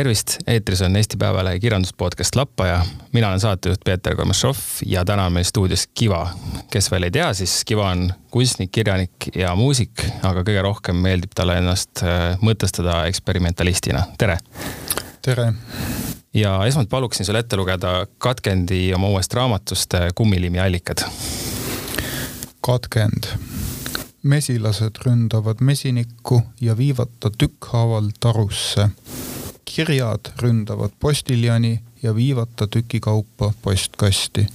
[0.00, 2.84] tervist, eetris on Eesti Päevalehe kirjanduspodcast Lappaja.
[3.12, 4.56] mina olen saatejuht Peeter Kormašov
[4.86, 6.30] ja täna on meil stuudios Kiva.
[6.70, 11.34] kes veel ei tea, siis Kiva on kunstnik, kirjanik ja muusik, aga kõige rohkem meeldib
[11.36, 14.06] talle ennast äh, mõtestada eksperimentalistina.
[14.18, 14.38] tere.
[15.22, 15.52] tere.
[16.34, 21.04] ja esmalt paluksin sul ette lugeda Katkendi oma uuest raamatust äh, Kummilimi allikad.
[22.60, 23.28] katkend
[24.22, 28.88] mesilased ründavad mesinikku ja viivad ta tükkhaaval tarusse
[29.74, 34.46] kirjad ründavad postiljani ja viivad ta tükikaupa postkasti.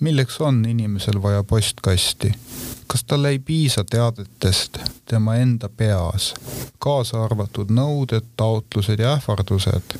[0.00, 2.32] milleks on inimesel vaja postkasti?
[2.86, 6.34] kas tal ei piisa teadetest tema enda peas,
[6.78, 9.98] kaasa arvatud nõuded, taotlused ja ähvardused?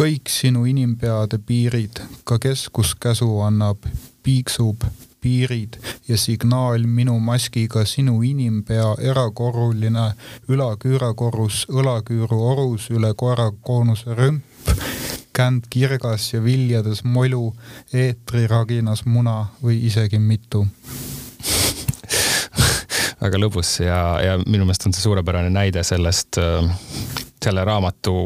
[0.00, 3.78] kõik sinu inimpeade piirid, ka keskus käsu annab,
[4.22, 4.84] piiksub
[5.20, 10.12] piirid ja signaal minu maskiga sinu inimpea erakorruline
[10.48, 14.44] ülaküürakorrus õlaküüru orus üle koerakoonuse rümp,
[15.32, 17.52] känd kirgas ja viljades molu,
[17.92, 20.66] eetriraginas muna või isegi mitu.
[23.22, 26.66] Väga lõbus ja, ja minu meelest on see suurepärane näide sellest, äh,
[27.42, 28.16] selle raamatu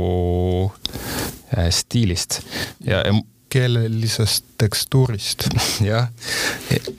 [1.56, 2.40] äh, stiilist.
[2.84, 3.12] Ja, ja
[3.52, 5.46] keelelisest tekstuurist.
[5.90, 6.08] jah,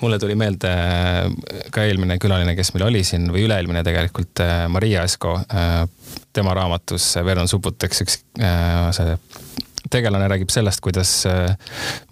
[0.01, 4.65] mulle tuli meelde äh, ka eelmine külaline, kes meil oli siin või üle-eelmine tegelikult, äh,
[4.71, 5.37] Maria Esko.
[5.49, 5.83] Äh,
[6.33, 8.15] tema raamatus Vernon Subutex üks
[8.97, 9.17] see
[9.93, 11.11] tegelane räägib sellest, kuidas,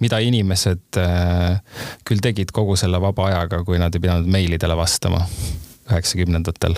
[0.03, 0.99] mida inimesed
[2.05, 5.23] küll tegid kogu selle vaba ajaga, kui nad ei pidanud meilidele vastama
[5.89, 6.77] üheksakümnendatel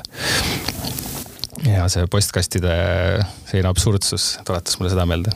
[1.67, 2.77] ja see postkastide
[3.49, 5.35] selline absurdsus tuletas mulle seda meelde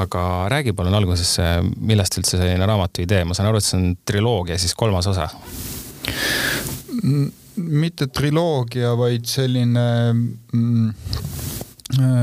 [0.00, 1.36] aga räägi palun alguses,
[1.76, 5.28] millest üldse selline raamatu idee, ma saan aru, et see on triloogia, siis kolmas osa?
[7.60, 10.92] mitte triloogia, vaid selline mm,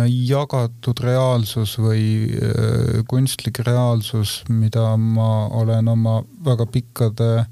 [0.08, 7.46] jagatud reaalsus või äh, kunstlik reaalsus, mida ma olen oma väga pikkade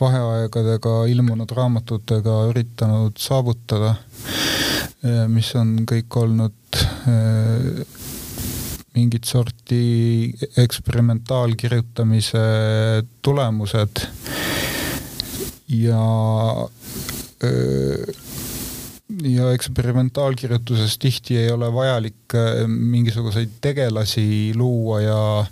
[0.00, 3.96] vaheaegadega ilmunud raamatutega üritanud saavutada,
[5.04, 7.84] äh, mis on kõik olnud äh,
[8.94, 12.42] mingit sorti eksperimentaalkirjutamise
[13.22, 14.04] tulemused.
[15.68, 16.04] Ja
[19.22, 22.36] ja eksperimentaalkirjutuses tihti ei ole vajalik
[22.66, 25.44] mingisuguseid tegelasi luua ja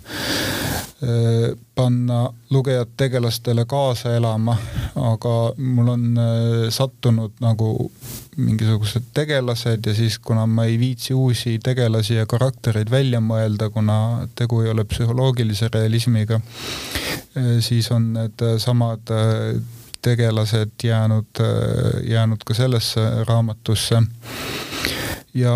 [1.75, 4.53] panna lugejad tegelastele kaasa elama,
[4.95, 6.19] aga mul on
[6.69, 7.71] sattunud nagu
[8.37, 14.27] mingisugused tegelased ja siis, kuna ma ei viitsi uusi tegelasi ja karaktereid välja mõelda, kuna
[14.35, 16.39] tegu ei ole psühholoogilise realismiga,
[17.35, 19.11] eh, siis on need samad
[20.01, 21.41] tegelased jäänud,
[22.09, 24.01] jäänud ka sellesse raamatusse.
[25.33, 25.53] ja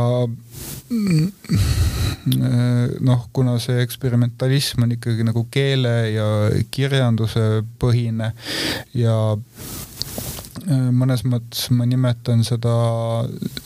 [3.06, 6.28] noh, kuna see eksperimentalism on ikkagi nagu keele ja
[6.74, 8.32] kirjanduse põhine
[8.98, 9.18] ja
[10.96, 12.74] mõnes mõttes ma nimetan seda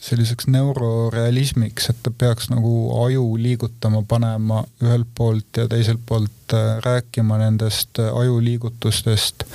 [0.02, 2.72] selliseks neurorealismiks, et ta peaks nagu
[3.04, 9.46] aju liigutama, panema ühelt poolt ja teiselt poolt äh, rääkima nendest äh, ajuliigutustest.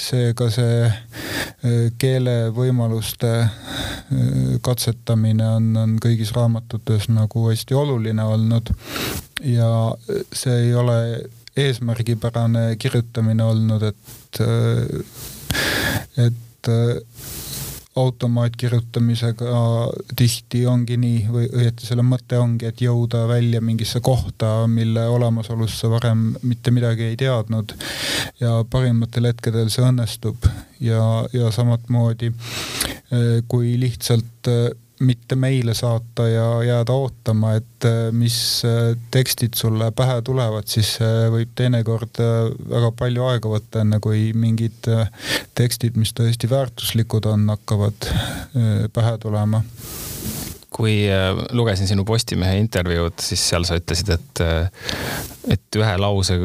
[0.00, 0.88] seega see
[2.00, 3.30] keelevõimaluste
[4.64, 8.72] katsetamine on, on kõigis raamatutes nagu hästi oluline olnud
[9.46, 9.70] ja
[10.32, 10.96] see ei ole
[11.56, 14.40] eesmärgipärane kirjutamine olnud, et
[16.16, 16.96] et äh,
[17.96, 19.62] automaatkirjutamisega
[20.16, 25.82] tihti ongi nii või õieti selle mõte ongi, et jõuda välja mingisse kohta, mille olemasolust
[25.82, 27.74] sa varem mitte midagi ei teadnud.
[28.40, 30.46] ja parimatel hetkedel see õnnestub
[30.80, 31.02] ja,
[31.32, 38.62] ja samatmoodi äh, kui lihtsalt äh, mitte meile saata ja jääda ootama, et äh, mis
[38.68, 40.98] äh, tekstid sulle pähe tulevad, siis
[41.32, 44.90] võib teinekord äh, väga palju aega võtta, enne kui mingid
[45.56, 48.10] tekstid, mis tõesti väärtuslikud on, hakkavad
[48.92, 49.64] pähe tulema
[50.70, 51.02] kui
[51.52, 54.42] lugesin sinu Postimehe intervjuud, siis seal sa ütlesid, et,
[55.52, 56.38] et ühe lause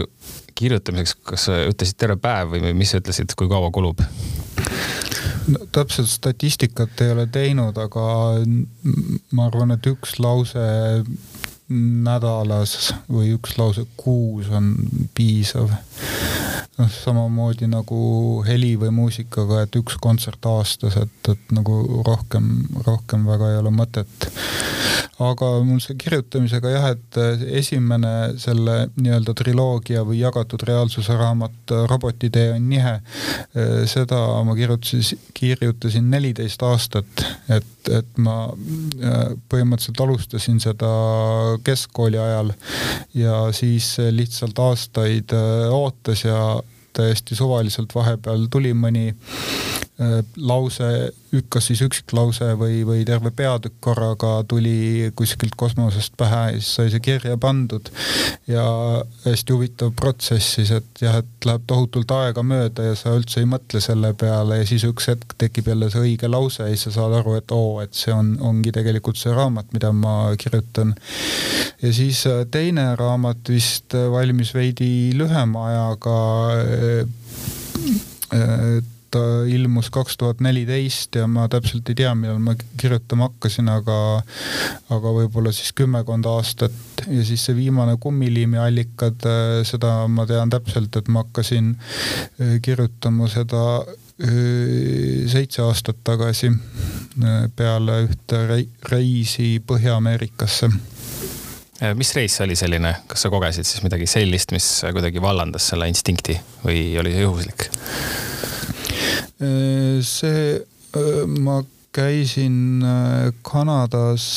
[0.57, 4.01] kirjutamiseks, kas sa ütlesid terve päev või mis sa ütlesid, kui kaua kulub?
[5.71, 8.05] Täpselt statistikat ei ole teinud, aga
[9.31, 10.65] ma arvan, et üks lause
[11.69, 14.73] nädalas või üks lause kuus on
[15.17, 15.73] piisav.
[16.79, 17.99] Noh, samamoodi nagu
[18.47, 22.49] heli või muusikaga, et üks kontsert aastas, et, et nagu rohkem,
[22.87, 24.29] rohkem väga ei ole mõtet.
[25.25, 27.19] aga mul see kirjutamisega jah, et
[27.61, 32.97] esimene selle nii-öelda triloogia või jagatud reaalsuse raamat Robotitee on nihe,
[33.87, 38.49] seda ma kirjutasin, kirjutasin neliteist aastat, et, et ma
[39.49, 40.91] põhimõtteliselt alustasin seda
[41.65, 42.53] keskkooli ajal
[43.17, 45.35] ja siis lihtsalt aastaid
[45.71, 46.39] ootas ja
[46.95, 51.11] täiesti suvaliselt vahepeal tuli mõni äh, lause,
[51.51, 56.93] kas siis üksiklause või, või terve peatükk korraga tuli kuskilt kosmosest pähe ja siis sai
[56.93, 57.89] see kirja pandud.
[58.47, 58.63] ja
[59.25, 63.49] hästi huvitav protsess siis, et jah, et läheb tohutult aega mööda ja sa üldse ei
[63.49, 66.95] mõtle selle peale ja siis üks hetk tekib jälle see õige lause ja siis sa
[66.99, 70.95] saad aru, et oo, et see on, ongi tegelikult see raamat, mida ma kirjutan.
[71.81, 76.17] ja siis äh, teine raamat vist valmis veidi lühema ajaga
[79.15, 83.97] ta ilmus kaks tuhat neliteist ja ma täpselt ei tea, millal ma kirjutama hakkasin, aga,
[84.91, 86.75] aga võib-olla siis kümmekond aastat.
[87.07, 89.27] Ja siis see viimane Kummiliimi allikad,
[89.67, 97.47] seda ma tean täpselt, et ma hakkasin äh, kirjutama seda äh, seitse aastat tagasi äh,
[97.55, 98.41] peale ühte
[98.91, 100.69] reisi Põhja-Ameerikasse.
[101.83, 105.71] Äh, mis reis see oli selline, kas sa kogesid siis midagi sellist, mis kuidagi vallandas
[105.71, 107.69] selle instinkti või oli see juhuslik?
[109.35, 110.59] See,
[111.43, 111.57] ma
[111.91, 112.83] käisin
[113.43, 114.27] Kanadas,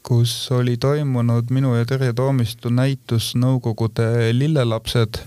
[0.00, 5.20] kus oli toimunud minu ja Terje Toomistu näitus Nõukogude lillelapsed.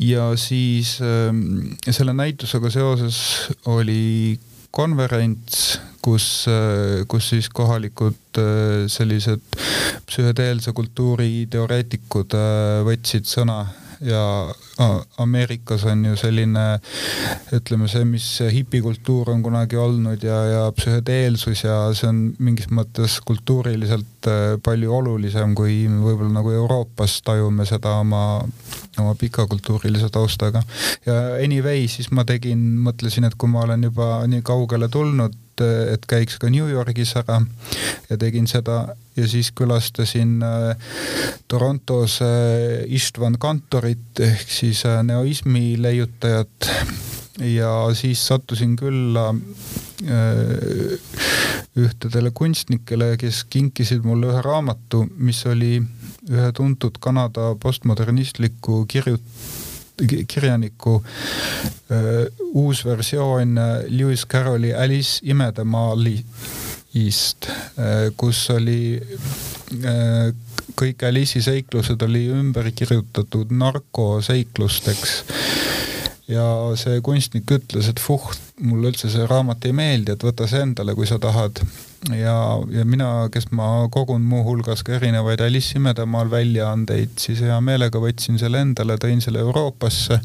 [0.00, 3.16] Ja siis selle näitusega seoses
[3.68, 4.38] oli
[4.70, 6.46] konverents, kus,
[7.08, 8.40] kus siis kohalikud
[8.92, 9.44] sellised
[10.08, 12.36] psühhedeelse kultuuri teoreetikud
[12.88, 13.64] võtsid sõna
[14.00, 14.22] ja
[15.20, 16.64] Ameerikas on ju selline,
[17.56, 23.18] ütleme see, mis hipikultuur on kunagi olnud ja, ja psühhedeelsus ja see on mingis mõttes
[23.26, 28.24] kultuuriliselt äh, palju olulisem, kui võib-olla nagu Euroopas tajume seda oma,
[28.98, 30.62] oma pika kultuurilise taustaga.
[31.06, 36.06] ja anyway, siis ma tegin, mõtlesin, et kui ma olen juba nii kaugele tulnud, et
[36.08, 37.40] käiks ka New Yorgis ära.
[38.10, 40.76] Ja tegin seda ja siis külastasin äh,
[41.48, 46.70] Torontos äh, Istvan Kantorit ehk siis äh, neoismi leiutajat.
[47.40, 49.30] Ja siis sattusin külla
[51.80, 55.78] ühtedele kunstnikele, kes kinkisid mulle ühe raamatu, mis oli
[56.28, 59.32] ühe tuntud Kanada postmodernistliku kirjut-,
[60.28, 61.02] kirjaniku
[62.54, 63.58] uus versioon
[63.88, 67.50] Lewis Carrolli Alice imedemaalist,
[68.16, 69.00] kus oli
[70.80, 75.16] kõik Alice'i seiklused oli ümber kirjutatud narkoseiklusteks
[76.30, 76.46] ja
[76.78, 78.30] see kunstnik ütles, et fuh,
[78.62, 81.60] mulle üldse see raamat ei meeldi, et võta see endale, kui sa tahad.
[82.08, 82.34] Ja,
[82.72, 88.40] ja mina, kes ma kogun muuhulgas ka erinevaid Alice imedemaal väljaandeid, siis hea meelega võtsin
[88.40, 90.20] selle endale, tõin selle Euroopasse.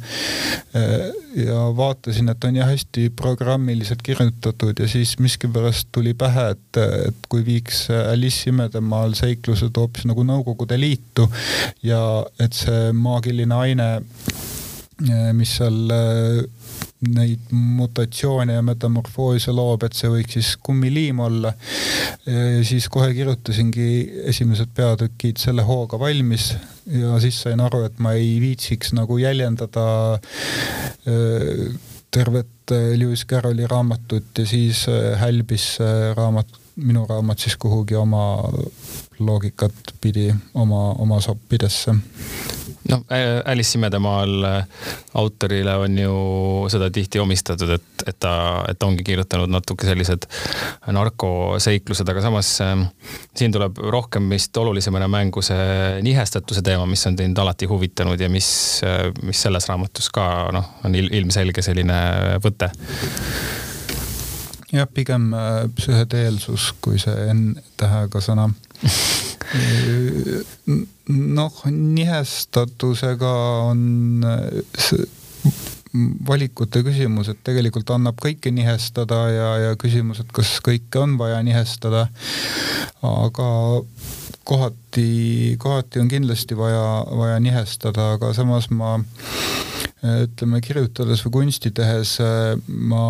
[1.35, 7.29] ja vaatasin, et on jah hästi programmiliselt kirjutatud ja siis miskipärast tuli pähe, et, et
[7.29, 11.27] kui viiks Alice imedemaal seiklused hoopis nagu Nõukogude Liitu
[11.83, 11.99] ja
[12.39, 13.89] et see maagiline aine
[15.03, 16.37] Eh, mis seal eh,
[17.13, 21.53] neid mutatsioone ja metamorfoose loob, et see võiks siis kummiliim olla.
[22.65, 23.87] siis kohe kirjutasingi
[24.31, 26.53] esimesed peatükid selle hooga valmis
[26.91, 29.85] ja siis sain aru, et ma ei viitsiks nagu jäljendada
[31.05, 31.65] eh,
[32.11, 34.85] tervet Lewis Carrolli raamatut ja siis
[35.19, 35.77] hälbis
[36.15, 38.23] raamat, minu raamat siis kuhugi oma
[39.19, 41.93] loogikat pidi, oma, oma soppidesse
[42.89, 43.03] noh,
[43.45, 44.65] Alice imedemaal äh,
[45.13, 46.15] autorile on ju
[46.69, 48.35] seda tihti omistatud, et, et ta,
[48.69, 50.27] et ta ongi kirjutanud natuke sellised
[50.93, 52.85] narkoseiklused, aga samas äh,
[53.37, 58.29] siin tuleb rohkem vist olulisemana mängu see nihestatuse teema, mis on teid alati huvitanud ja
[58.29, 58.49] mis,
[58.85, 61.99] äh, mis selles raamatus ka noh, on ilmselge selline
[62.43, 62.71] võte.
[64.75, 65.29] Jah, pigem
[65.77, 68.49] psühhedeelsus kui see N-tähega sõna
[71.07, 73.33] noh, nihestatusega
[73.69, 73.83] on
[76.27, 81.41] valikute küsimus, et tegelikult annab kõike nihestada ja, ja küsimus, et kas kõike on vaja
[81.45, 82.07] nihestada.
[83.05, 83.49] aga
[84.45, 88.97] kohati, kohati on kindlasti vaja, vaja nihestada, aga samas ma
[90.03, 92.17] ütleme, kirjutades või kunsti tehes
[92.67, 93.05] ma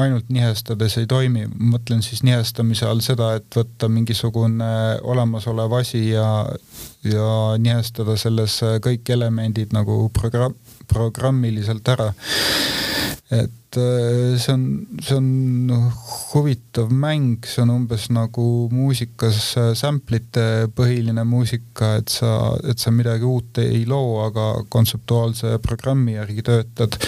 [0.00, 4.70] ainult nihestades ei toimi, mõtlen siis nihestamise all seda, et võtta mingisugune
[5.02, 6.28] olemasolev asi ja,
[7.06, 7.28] ja
[7.60, 10.56] nihestada selles kõik elemendid nagu programm,
[10.90, 12.10] programmiliselt ära
[13.30, 14.64] et äh, see on,
[15.00, 15.72] see on
[16.34, 22.92] huvitav mäng, see on umbes nagu muusikas äh, sample'ite põhiline muusika, et sa, et sa
[22.92, 26.98] midagi uut ei loo, aga kontseptuaalse programmi järgi töötad.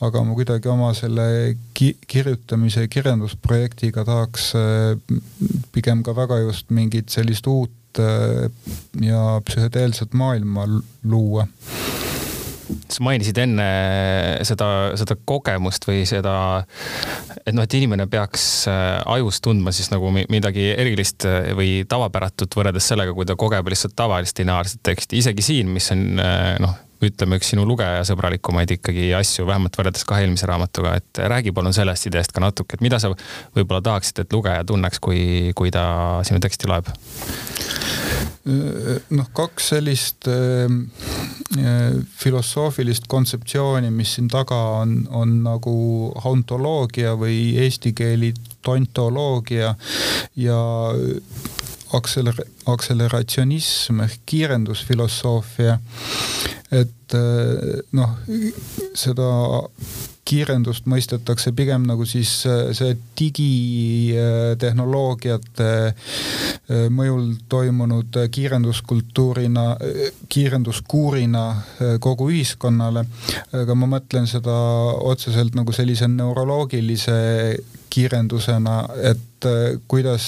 [0.00, 4.96] aga ma kuidagi oma selle ki kirjutamise, kirjandusprojektiga tahaks äh,
[5.76, 10.66] pigem ka väga just mingit sellist uut ja psühhedeelset maailma
[11.08, 11.46] luua
[12.66, 13.66] sa mainisid enne
[14.46, 14.68] seda,
[14.98, 16.34] seda kogemust või seda,
[17.44, 22.58] et noh, et inimene peaks äh, ajus tundma siis nagu midagi erilist äh, või tavapäratut
[22.58, 26.74] võrreldes sellega, kui ta kogeb lihtsalt tavalist lineaarset teksti, isegi siin, mis on äh, noh,
[27.10, 32.10] ütleme üks sinu lugejasõbralikumaid ikkagi asju, vähemalt võrreldes kahe eelmise raamatuga, et räägi palun sellest
[32.10, 35.86] ideest ka natuke, et mida sa võib-olla tahaksid, et lugeja tunneks, kui, kui ta
[36.26, 36.92] sinu teksti loeb?
[38.46, 40.70] noh, kaks sellist äh,
[42.20, 45.76] filosoofilist kontseptsiooni, mis siin taga on, on nagu
[46.22, 48.32] hauntoloogia või eesti keeli
[48.66, 49.74] tontoloogia
[50.38, 50.60] ja
[51.94, 55.78] akseler-, akseleratsionism ehk kiirendusfilosoofia.
[56.72, 57.14] et
[57.94, 58.16] noh,
[58.98, 59.28] seda
[60.26, 65.94] kiirendust mõistetakse pigem nagu siis äh, see digitehnoloogiate äh,
[66.92, 69.76] mõjul toimunud kiirenduskultuurina,
[70.32, 71.44] kiirenduskuurina
[72.02, 73.02] kogu ühiskonnale.
[73.54, 74.56] aga ma mõtlen seda
[75.06, 77.18] otseselt nagu sellise neuroloogilise
[77.96, 78.76] kiirendusena,
[79.10, 79.46] et
[79.88, 80.26] kuidas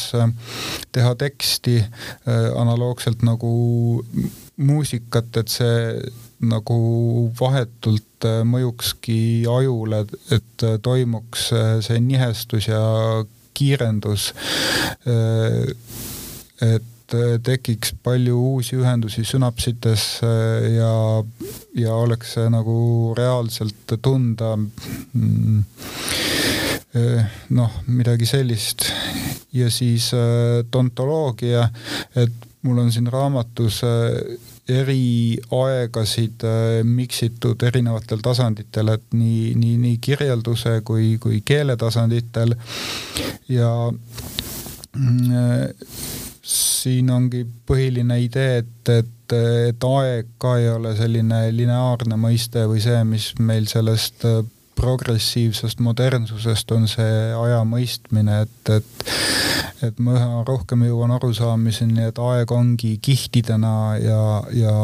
[0.92, 1.74] teha teksti
[2.56, 3.52] analoogselt nagu
[4.58, 5.78] muusikat, et see
[6.44, 6.78] nagu
[7.38, 12.82] vahetult äh, mõjukski ajule, et äh, toimuks äh, see nihestus ja
[13.58, 14.32] kiirendus.
[16.62, 20.92] et tekiks palju uusi ühendusi sünapsites ja,
[21.74, 22.76] ja oleks see nagu
[23.18, 25.64] reaalselt tunda mm,
[27.52, 28.86] noh, midagi sellist.
[29.52, 30.10] ja siis
[30.70, 31.66] tontoloogia,
[32.16, 33.82] et mul on siin raamatus
[34.68, 42.52] eri aegasid äh, miksitud erinevatel tasanditel, et nii, nii, nii kirjelduse kui, kui keele tasanditel
[43.48, 45.94] ja mm, äh,
[46.48, 49.36] siin ongi põhiline idee, et, et,
[49.72, 54.42] et aeg ka ei ole selline lineaarne mõiste või see, mis meil sellest äh,
[54.78, 59.16] progressiivsest modernsusest on see aja mõistmine, et, et
[59.82, 64.22] et ma üha rohkem jõuan arusaamiseni, et aeg ongi kihtidena ja,
[64.54, 64.74] ja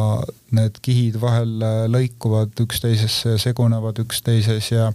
[0.54, 1.56] need kihid vahel
[1.90, 4.90] lõikuvad üksteisesse ja segunevad üksteises ja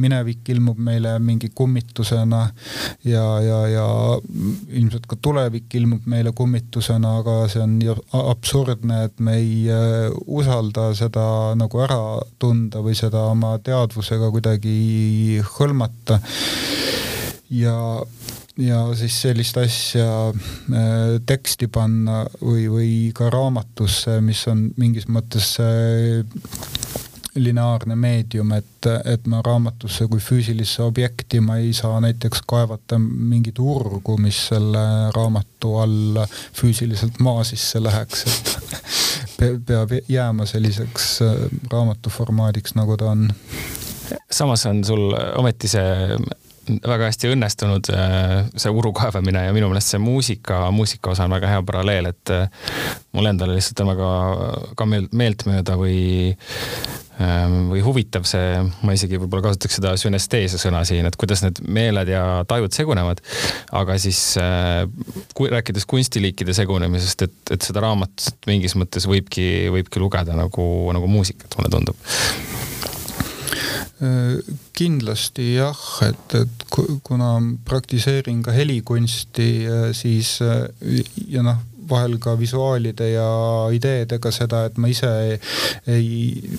[0.00, 2.42] minevik ilmub meile mingi kummitusena
[3.04, 3.86] ja, ja, ja
[4.68, 7.78] ilmselt ka tulevik ilmub meile kummitusena, aga see on
[8.34, 11.26] absurdne, et me ei äh, usalda seda
[11.58, 12.00] nagu ära
[12.38, 16.20] tunda või seda oma teadvusega kuidagi hõlmata.
[17.54, 17.76] Ja
[18.58, 25.56] ja siis sellist asja äh, teksti panna või, või ka raamatusse, mis on mingis mõttes
[25.62, 26.22] äh,
[27.34, 33.58] lineaarne meedium, et, et ma raamatusse kui füüsilisse objekti ma ei saa näiteks kaevata mingit
[33.58, 34.84] urgu, mis selle
[35.16, 36.22] raamatu all
[36.54, 41.34] füüsiliselt maa sisse läheks, et peab jääma selliseks äh,
[41.72, 43.28] raamatu formaadiks, nagu ta on.
[44.30, 46.16] Samas on sul ometi see
[46.64, 51.36] väga hästi õnnestunud äh, see uru kaevamine ja minu meelest see muusika, muusika osa on
[51.36, 52.66] väga hea paralleel, et äh,
[53.16, 54.10] mul endal lihtsalt on väga
[54.78, 55.96] ka meeltmööda või
[57.20, 61.60] ähm, või huvitav see, ma isegi võib-olla kasutaks seda sünesteesia sõna siin, et kuidas need
[61.66, 63.22] meeled ja tajud segunevad.
[63.72, 64.82] aga siis äh,
[65.34, 71.10] kui rääkides kunstiliikide segunemisest, et, et seda raamatut mingis mõttes võibki, võibki lugeda nagu, nagu
[71.18, 73.02] muusikat, mulle tundub
[74.74, 76.64] kindlasti jah, et, et
[77.06, 79.48] kuna praktiseerin ka helikunsti,
[79.94, 80.38] siis
[81.30, 83.28] ja noh, vahel ka visuaalide ja
[83.74, 85.38] ideedega seda, et ma ise ei,
[85.94, 86.58] ei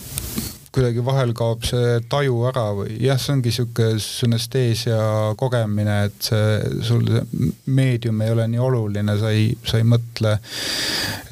[0.75, 4.97] kuidagi vahel kaob see taju ära või jah, see ongi sihuke sünesteesia
[5.39, 10.35] kogemine, et see sul see meedium ei ole nii oluline, sa ei, sa ei mõtle,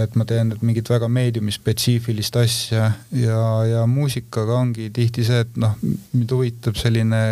[0.04, 2.90] et ma teen nüüd mingit väga meediumi spetsiifilist asja.
[3.20, 7.24] Ja, ja muusikaga ongi tihti see, et noh, mind huvitab selline,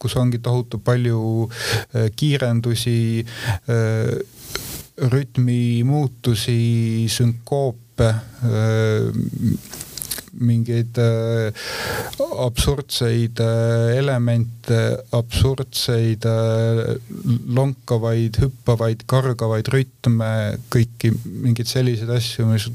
[0.00, 4.14] kus ongi tohutu palju äh, kiirendusi äh,
[5.12, 8.08] rütmi muutusi, sünkoope
[10.40, 11.52] mingeid äh,
[12.38, 16.96] absurdseid äh, elemente, absurdseid äh,
[17.46, 20.30] lonkavaid, hüppavaid, kargavaid rütme,
[20.72, 22.68] kõiki mingeid selliseid asju, mis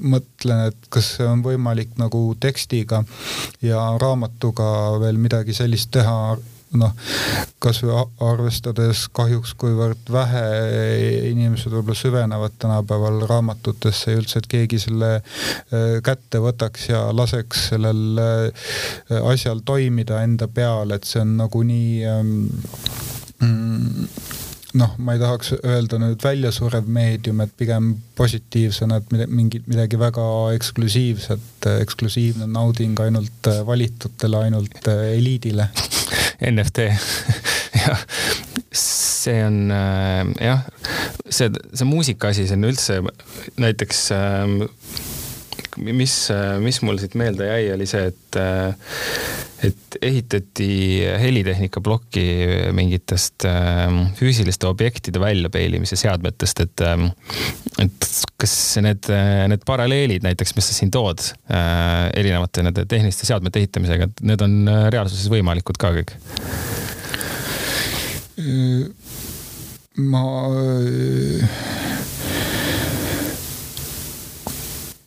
[0.00, 3.02] mõtlen, et kas see on võimalik nagu tekstiga
[3.64, 6.38] ja raamatuga veel midagi sellist teha
[6.78, 6.92] noh,
[7.62, 10.44] kasvõi arvestades kahjuks, kuivõrd vähe
[11.30, 17.68] inimesed võib-olla süvenevad tänapäeval raamatutesse ja üldse, et keegi selle äh, kätte võtaks ja laseks
[17.72, 18.68] sellel äh,
[19.32, 22.36] asjal toimida enda peal, et see on nagunii ähm,
[23.42, 24.08] mm,
[24.78, 30.24] noh, ma ei tahaks öelda nüüd väljasurev meedium, et pigem positiivsena, et mingi, midagi väga
[30.56, 35.70] eksklusiivset, eksklusiivne nauding ainult valitutele, ainult eliidile.
[36.52, 36.86] NFT
[37.80, 38.04] jah,
[38.72, 40.64] see on äh, jah,
[41.28, 43.00] see, see muusika asi, see on üldse
[43.60, 44.54] näiteks äh,
[45.80, 46.14] mis,
[46.62, 48.38] mis mul siit meelde jäi, oli see, et,
[49.66, 50.68] et ehitati
[51.20, 52.24] helitehnika plokki
[52.76, 53.46] mingitest
[54.18, 56.84] füüsiliste objektide väljapeilimise seadmetest, et,
[57.84, 58.10] et
[58.40, 59.10] kas need,
[59.52, 64.60] need paralleelid näiteks, mis sa siin tood erinevate nende tehniliste seadmete ehitamisega, et need on
[64.92, 66.16] reaalsuses võimalikud ka kõik?
[70.00, 70.22] ma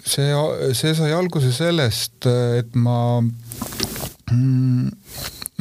[0.04, 4.88] see, see sai alguse sellest, et ma mm,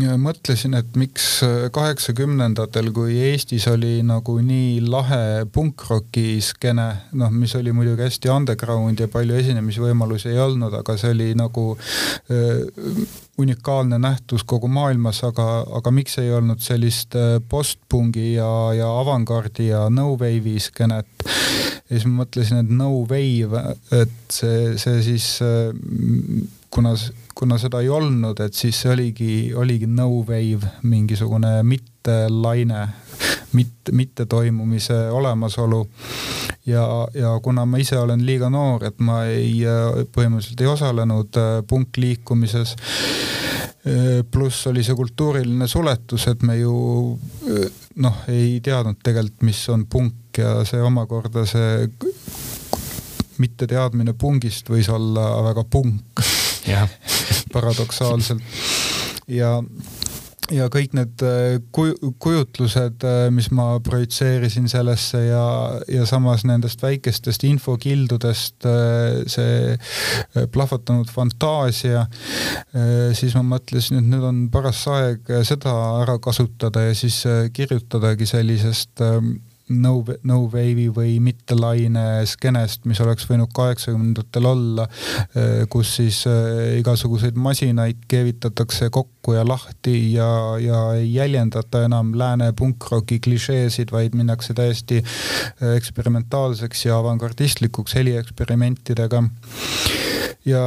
[0.01, 6.87] mõtlesin, et miks kaheksakümnendatel, kui Eestis oli nagu nii lahe punkroki skeene,
[7.21, 11.67] noh, mis oli muidugi hästi underground ja palju esinemisvõimalusi ei olnud, aga see oli nagu
[11.77, 13.05] äh,
[13.43, 17.17] unikaalne nähtus kogu maailmas, aga, aga miks ei olnud sellist
[17.49, 21.29] postpungi ja, ja avangardi ja no wave'i skeenet
[21.93, 25.29] ja siis ma mõtlesin, et no wave, et see, see siis
[26.75, 26.95] kuna,
[27.35, 32.87] kuna seda ei olnud, et siis oligi, oligi no wave, mingisugune mittelaine,
[33.53, 35.87] mitte, mittetoimumise olemasolu.
[36.67, 39.61] ja, ja kuna ma ise olen liiga noor, et ma ei,
[40.15, 42.77] põhimõtteliselt ei osalenud punkliikumises
[44.31, 46.75] pluss oli see kultuuriline suletus, et me ju
[47.99, 51.89] noh, ei teadnud tegelikult, mis on punk ja see omakorda see
[53.43, 56.23] mitteteadmine pungist võis olla väga punk
[57.55, 58.43] paradoksaalselt.
[59.31, 59.59] Ja
[60.53, 65.45] ja kõik need äh, kujutlused, äh, mis ma projitseerisin sellesse ja,
[65.91, 72.05] ja samas nendest väikestest infokildudest äh, see plahvatanud fantaasia,
[73.17, 75.73] siis ma mõtlesin, et nüüd on paras aeg seda
[76.03, 77.21] ära kasutada ja siis
[77.55, 79.03] kirjutadagi sellisest
[79.69, 79.93] no,
[80.27, 84.87] no wave'i või mittelaine skeenest, mis oleks võinud kaheksakümnendatel olla,
[85.37, 90.29] eh, kus siis eh, igasuguseid masinaid keevitatakse kokku ja lahti ja,
[90.63, 99.23] ja ei jäljendata enam lääne punkroki klišeesid, vaid minnakse täiesti eh, eksperimentaalseks ja avangardistlikuks helieksperimentidega.
[100.45, 100.63] ja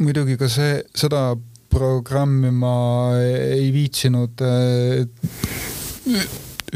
[0.00, 1.36] muidugi ka see, seda
[1.70, 2.76] programmi ma
[3.20, 4.40] ei viitsinud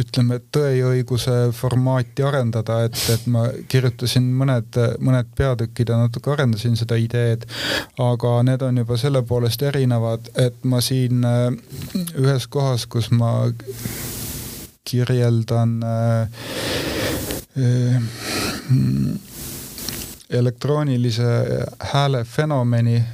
[0.01, 6.33] ütleme, tõe ja õiguse formaati arendada, et, et ma kirjutasin mõned, mõned peatükid ja natuke
[6.35, 7.47] arendasin seda ideed,
[8.03, 11.51] aga need on juba selle poolest erinevad, et ma siin äh,
[12.21, 13.35] ühes kohas, kus ma
[14.85, 16.29] kirjeldan äh,
[17.59, 18.03] äh,
[20.39, 21.23] elektroonilise
[21.93, 23.07] hääle fenomeni äh,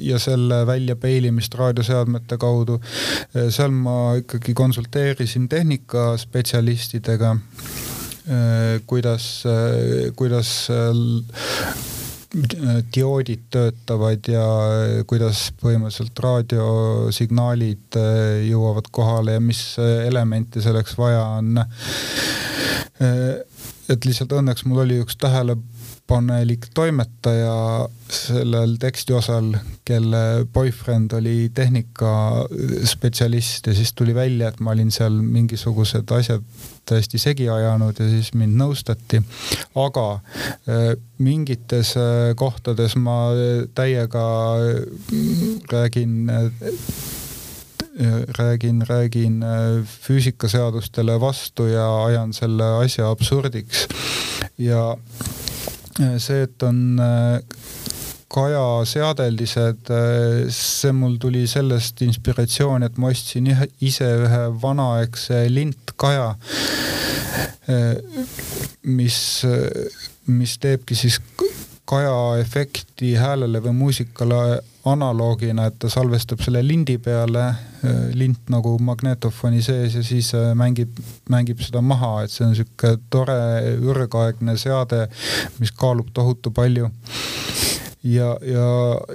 [0.00, 2.78] ja selle väljapeilimist raadioseadmete kaudu.
[2.78, 9.44] Äh, seal ma ikkagi konsulteerisin tehnikaspetsialistidega, äh, kuidas,
[10.16, 10.50] kuidas
[12.94, 14.44] dioodid töötavad ja
[15.08, 17.96] kuidas põhimõtteliselt raadiosignaalid
[18.44, 21.62] jõuavad kohale ja mis elemente selleks vaja on.
[23.88, 25.56] et lihtsalt õnneks mul oli üks tähele
[26.08, 29.52] panelik toimetaja sellel tekstiosal,
[29.84, 36.42] kelle boyfriend oli tehnikaspetsialist ja siis tuli välja, et ma olin seal mingisugused asjad
[36.88, 39.22] täiesti segi ajanud ja siis mind nõustati.
[39.76, 40.20] aga äh,
[41.18, 43.30] mingites äh, kohtades ma
[43.74, 44.56] täiega
[45.72, 46.30] räägin
[48.38, 49.44] räägin, räägin
[49.84, 53.88] füüsikaseadustele vastu ja ajan selle asja absurdiks
[54.58, 54.96] ja
[56.18, 57.40] see, et on äh,
[58.28, 63.48] Kaja seadeldised, äh, see mul tuli sellest inspiratsiooni, et ma ostsin
[63.80, 66.34] ise ühe vanaaegse lintkaja
[68.88, 69.18] mis,
[70.28, 71.18] mis teebki siis
[71.88, 74.40] kaja efekti häälele või muusikale
[74.88, 77.44] analoogina, et ta salvestab selle lindi peale,
[78.16, 80.98] lint nagu magnetofoni sees ja siis mängib,
[81.32, 83.38] mängib seda maha, et see on sihuke tore
[83.78, 85.06] ürgaegne seade,
[85.58, 86.90] mis kaalub tohutu palju.
[88.04, 88.68] ja, ja,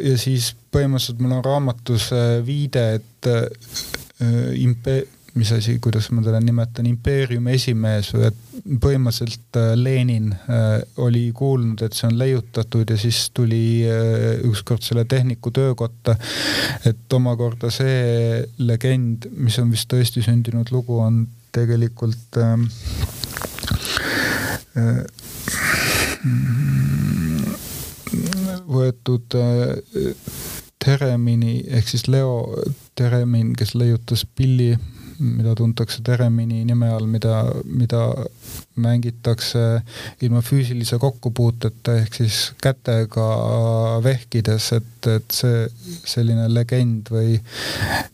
[0.04, 2.10] ja siis põhimõtteliselt mul on raamatus
[2.46, 3.46] viide, et äh,
[4.60, 8.42] impe-, mis asi, kuidas ma teda nimetan, impeeriumi esimees või et
[8.84, 14.86] põhimõtteliselt äh, Lenin äh, oli kuulnud, et see on leiutatud ja siis tuli äh, ükskord
[14.86, 16.16] selle tehniku töökotta.
[16.86, 22.68] et omakorda see legend, mis on vist tõesti sündinud lugu, on tegelikult ähm,
[28.70, 29.38] võetud
[30.84, 32.64] Teremini ehk siis Leo
[32.98, 34.74] Teremin, kes leiutas pilli
[35.20, 38.04] mida tuntakse Teremini nime all, mida, mida
[38.76, 39.82] mängitakse
[40.22, 43.28] ilma füüsilise kokkupuuteta ehk siis kätega
[44.04, 45.68] vehkides, et, et see
[46.16, 47.38] selline legend või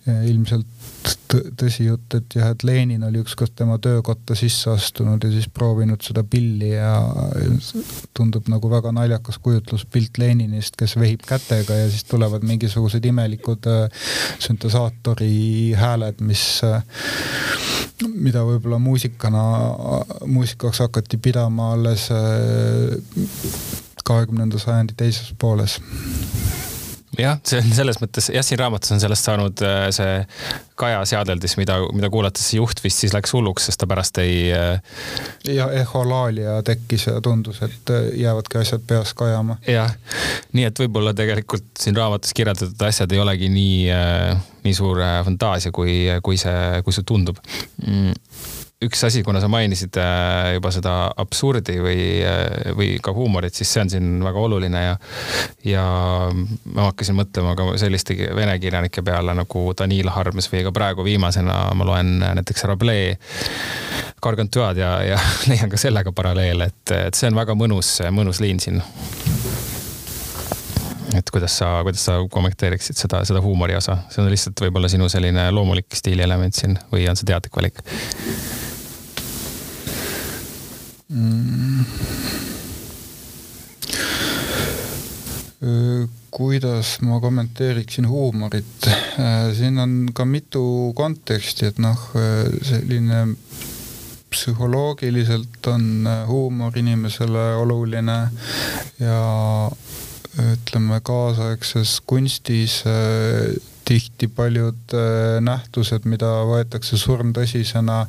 [0.08, 0.79] ilmselt
[1.30, 6.24] tõsijutt, et jah, et Lenin oli ükskord tema töökotta sisse astunud ja siis proovinud seda
[6.26, 6.94] pilli ja
[8.18, 14.08] tundub nagu väga naljakas kujutluspilt Leninist, kes vehib kätega ja siis tulevad mingisugused imelikud äh,
[14.42, 16.82] süntesaatori hääled, mis, äh,
[18.10, 19.44] mida võib-olla muusikana,
[20.26, 22.98] muusikaks hakati pidama alles äh,
[24.04, 25.78] kahekümnenda sajandi teises pooles
[27.18, 30.20] jah, see on selles mõttes, jah, siin raamatus on sellest saanud äh, see
[30.80, 34.46] Kaja seadeldis, mida, mida kuulates juht vist siis läks hulluks, sest ta pärast ei.
[34.56, 35.02] Äh,
[35.50, 39.58] ja eholaalia tekkis ja tundus, et äh, jäävadki asjad peas kajama.
[39.68, 39.92] jah,
[40.56, 44.00] nii et võib-olla tegelikult siin raamatus kirjeldatud asjad ei olegi nii,
[44.64, 47.42] nii suur fantaasia, kui, kui see, kui see tundub
[47.84, 48.16] mm
[48.80, 53.74] üks asi, kuna sa mainisid äh, juba seda absurdi või, äh, või ka huumorit, siis
[53.74, 54.94] see on siin väga oluline ja,
[55.68, 55.84] ja
[56.32, 61.58] ma hakkasin mõtlema ka selliste vene kirjanike peale nagu Danil Harms või ka praegu viimasena
[61.76, 63.20] ma loen näiteks Rabelais
[64.24, 65.20] Gargantuad ja, ja
[65.52, 68.80] leian ka sellega paralleele, et, et see on väga mõnus, mõnus liin siin
[71.20, 75.12] et kuidas sa, kuidas sa kommenteeriksid seda, seda huumori osa, see on lihtsalt võib-olla sinu
[75.12, 77.84] selline loomulik stiilielement siin või on see teadlik valik?
[81.10, 81.86] Mm.?
[86.32, 88.88] kuidas ma kommenteeriksin huumorit?
[89.58, 92.00] siin on ka mitu konteksti, et noh,
[92.64, 93.26] selline
[94.30, 98.20] psühholoogiliselt on huumor inimesele oluline
[99.02, 99.24] ja
[100.40, 102.84] ütleme, kaasaegses kunstis
[103.90, 108.04] tihti paljud äh, nähtused, mida võetakse surmtõsisena,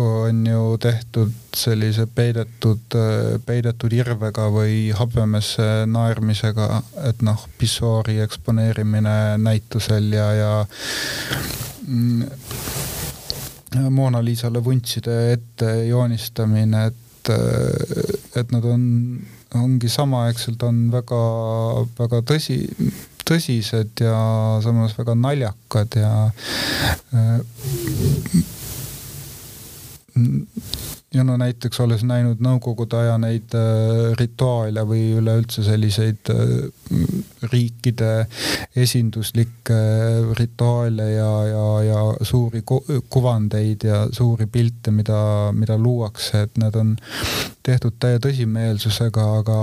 [0.00, 6.68] on ju tehtud sellise peidetud, äh, peidetud irvega või habemesse naermisega,
[7.10, 10.52] et noh, pissoori eksponeerimine näitusel ja, ja
[11.86, 12.22] mm,
[13.90, 18.84] Mona Lisale vuntside ette joonistamine, et, äh, et nad on,
[19.58, 21.24] ongi samaaegselt on väga,
[21.98, 22.60] väga tõsi,
[23.28, 24.18] tõsised ja
[24.64, 26.12] samas väga naljakad ja
[27.14, 27.40] äh,
[31.14, 36.52] ja no näiteks olles näinud nõukogude aja neid äh, rituaale või üleüldse selliseid äh,
[37.52, 38.12] riikide
[38.84, 39.80] esinduslikke
[40.38, 45.18] rituaale ja, ja, ja suuri kuvandeid ja suuri pilte, mida,
[45.54, 46.96] mida luuakse, et need on
[47.66, 49.58] tehtud täie tõsimeelsusega, aga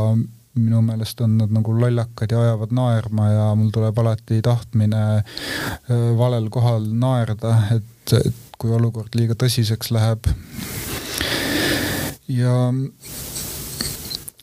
[0.59, 5.23] minu meelest on nad nagu lollakad ja ajavad naerma ja mul tuleb alati tahtmine
[6.17, 10.27] valel kohal naerda, et, et kui olukord liiga tõsiseks läheb.
[12.27, 12.57] ja,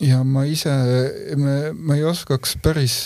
[0.00, 0.74] ja ma ise,
[1.36, 2.98] ma ei oskaks päris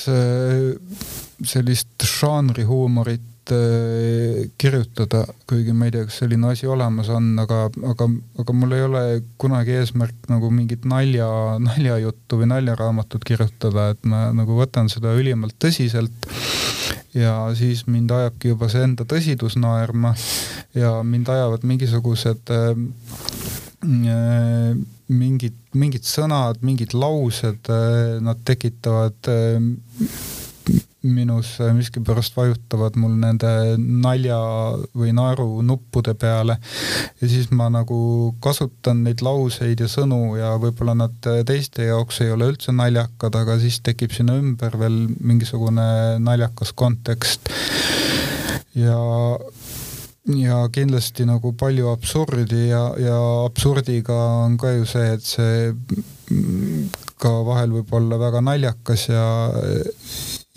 [1.42, 8.06] sellist žanrihuumorit Äh, kirjutada, kuigi ma ei tea, kas selline asi olemas on, aga, aga,
[8.38, 9.00] aga mul ei ole
[9.42, 11.26] kunagi eesmärk nagu mingit nalja,
[11.58, 16.28] naljajuttu või naljaraamatut kirjutada, et ma nagu võtan seda ülimalt tõsiselt.
[17.18, 20.14] ja siis mind ajabki juba see enda tõsidus naerma
[20.78, 22.78] ja mind ajavad mingisugused äh,
[25.10, 27.74] mingid, mingid sõnad, mingid laused,
[28.22, 29.18] nad tekitavad
[31.02, 34.38] minus miskipärast vajutavad mul nende nalja
[34.94, 36.58] või naeru nuppude peale.
[37.20, 42.32] ja siis ma nagu kasutan neid lauseid ja sõnu ja võib-olla nad teiste jaoks ei
[42.34, 47.50] ole üldse naljakad, aga siis tekib sinna ümber veel mingisugune naljakas kontekst.
[48.74, 48.98] ja
[50.38, 55.72] ja kindlasti nagu palju absurdi ja, ja absurdiga on ka ju see, et see
[57.22, 59.24] ka vahel võib olla väga naljakas ja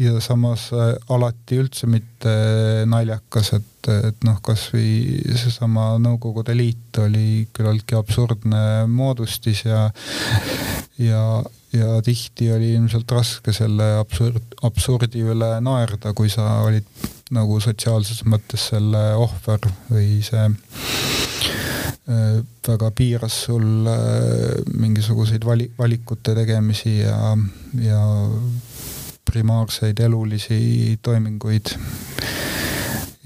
[0.01, 2.33] ja samas alati üldse mitte
[2.89, 9.87] naljakas, et, et noh, kasvõi seesama Nõukogude Liit oli küllaltki absurdne moodustis ja
[10.97, 16.87] ja, ja tihti oli ilmselt raske selle absurd, absurdi üle naerda, kui sa olid
[17.35, 26.35] nagu sotsiaalses mõttes selle ohver või see äh, väga piiras sul äh, mingisuguseid vali-, valikute
[26.37, 27.33] tegemisi ja,
[27.81, 28.01] ja
[29.25, 31.75] primaarseid elulisi toiminguid.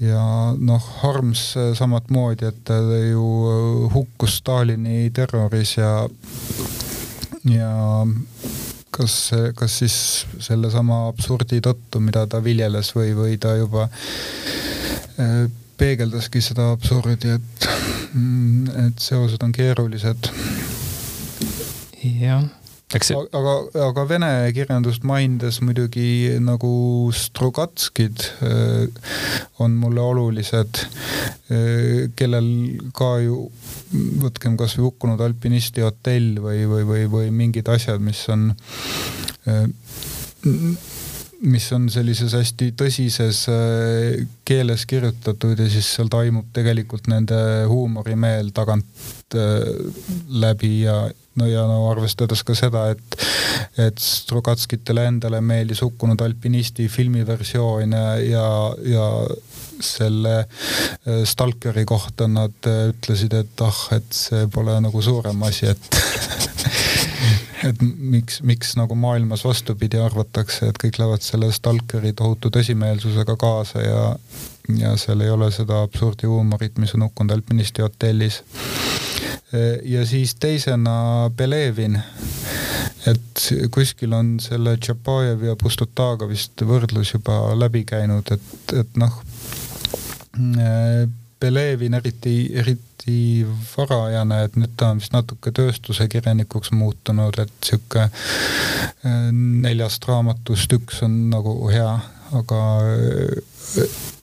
[0.00, 0.24] ja
[0.58, 3.24] noh, Harms samat moodi, et ta ju
[3.94, 6.08] hukkus Stalini terroris ja,
[7.44, 7.72] ja
[8.90, 9.16] kas,
[9.56, 9.96] kas siis
[10.40, 17.68] sellesama absurdi tõttu, mida ta viljeles või, või ta juba äh, peegeldaski seda absurdi, et,
[18.86, 20.32] et seosed on keerulised.
[22.20, 22.48] jah
[22.96, 23.18] eks see.
[23.38, 23.54] aga,
[23.86, 26.72] aga vene kirjandust mainides muidugi nagu
[27.14, 28.86] Strugatskid äh,
[29.62, 30.82] on mulle olulised,
[31.54, 32.50] äh, kellel
[32.96, 33.44] ka ju
[34.22, 38.50] võtkem kasvõi hukkunud alpinisti hotell või, või, või, või mingid asjad, mis on
[39.46, 39.66] äh,
[41.40, 43.46] mis on sellises hästi tõsises
[44.44, 49.36] keeles kirjutatud ja siis seal toimub tegelikult nende huumorimeel tagant
[50.28, 50.98] läbi ja
[51.40, 53.16] no ja no arvestades ka seda, et,
[53.80, 57.96] et Strugatskitele endale meeldis Hukkunud alpinisti filmiversioon
[58.28, 58.46] ja,
[58.84, 59.06] ja
[59.80, 65.70] selle äh, Stalkeri kohta nad äh, ütlesid, et ah, et see pole nagu suurem asi,
[65.72, 65.80] et
[67.70, 73.84] et miks, miks nagu maailmas vastupidi arvatakse, et kõik lähevad selle Stalkeri tohutu tõsimeelsusega kaasa
[73.84, 74.04] ja,
[74.80, 78.42] ja seal ei ole seda absurdihuumorit, mis on Hukkunud alpinisti hotellis
[79.84, 81.98] ja siis teisena Belevin.
[83.06, 89.16] et kuskil on selle Tšapajevi ja Pustutaga vist võrdlus juba läbi käinud, et, et noh,
[91.40, 98.10] Belevin eriti, eriti varajane, et nüüd ta on vist natuke tööstuse kirjanikuks muutunud, et sihuke
[99.32, 101.94] neljast raamatust üks on nagu hea,
[102.36, 102.60] aga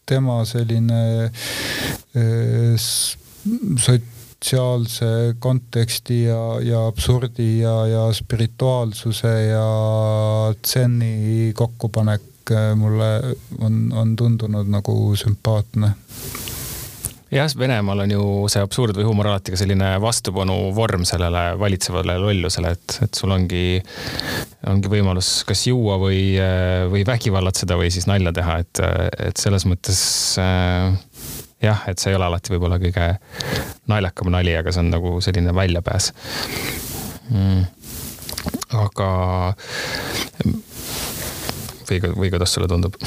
[0.08, 1.32] tema selline
[2.78, 13.91] sot-, sotsiaalse konteksti ja, ja absurdi ja, ja spirituaalsuse ja tsenni kokkupanek äh, mulle on,
[13.93, 15.91] on tundunud nagu sümpaatne.
[17.32, 22.15] Jah, Venemaal on ju see absurd või huumor alati ka selline vastupanu vorm sellele valitsevale
[22.21, 23.82] lollusele, et, et sul ongi,
[24.69, 26.38] ongi võimalus kas juua või,
[26.93, 28.84] või vägivallatseda või siis nalja teha, et,
[29.32, 30.00] et selles mõttes
[30.39, 30.93] äh,
[31.63, 33.08] jah, et see ei ole alati võib-olla kõige
[33.89, 36.12] naljakam nali, aga see on nagu selline väljapääs
[37.32, 37.63] mm..
[38.84, 39.10] aga
[41.89, 43.00] või, või kuidas sulle tundub?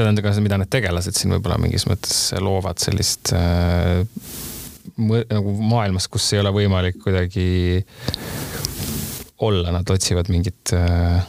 [0.00, 4.06] see on ka see, mida need tegelased siin võib-olla mingis mõttes loovad sellist äh,
[5.00, 7.82] nagu maailmas, kus ei ole võimalik kuidagi
[9.40, 11.22] olla, nad otsivad mingit äh,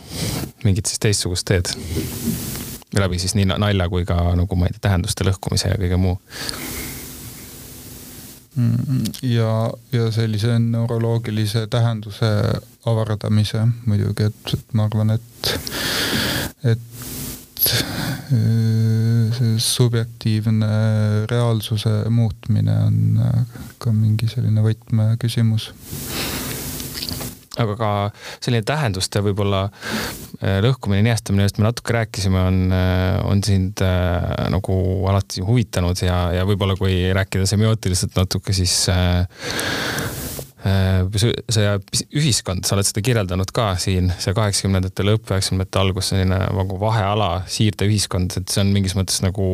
[0.63, 1.71] mingit siis teistsugust teed.
[2.97, 6.17] läbi siis nii nalja kui ka nagu ma ei tea, tähenduste lõhkumise ja kõige muu
[9.23, 9.51] ja,
[9.91, 12.31] ja sellise neuroloogilise tähenduse
[12.85, 15.53] avardamise muidugi, et, et ma arvan, et,
[16.73, 20.67] et äh, see subjektiivne
[21.31, 23.23] reaalsuse muutmine on
[23.79, 25.71] ka mingi selline võtmeküsimus
[27.59, 27.89] aga ka
[28.39, 34.47] selline tähenduste võib-olla äh, lõhkumine, niestamine, millest me natuke rääkisime, on, äh, on sind äh,
[34.53, 34.77] nagu
[35.11, 38.85] alati huvitanud ja, ja võib-olla kui rääkida semiootiliselt natuke, siis
[40.61, 46.77] see ühiskond, sa oled seda kirjeldanud ka siin, see kaheksakümnendate lõpp, üheksakümnendate algus, selline nagu
[46.81, 49.47] vaheala, siirdeühiskond, et see on mingis mõttes nagu,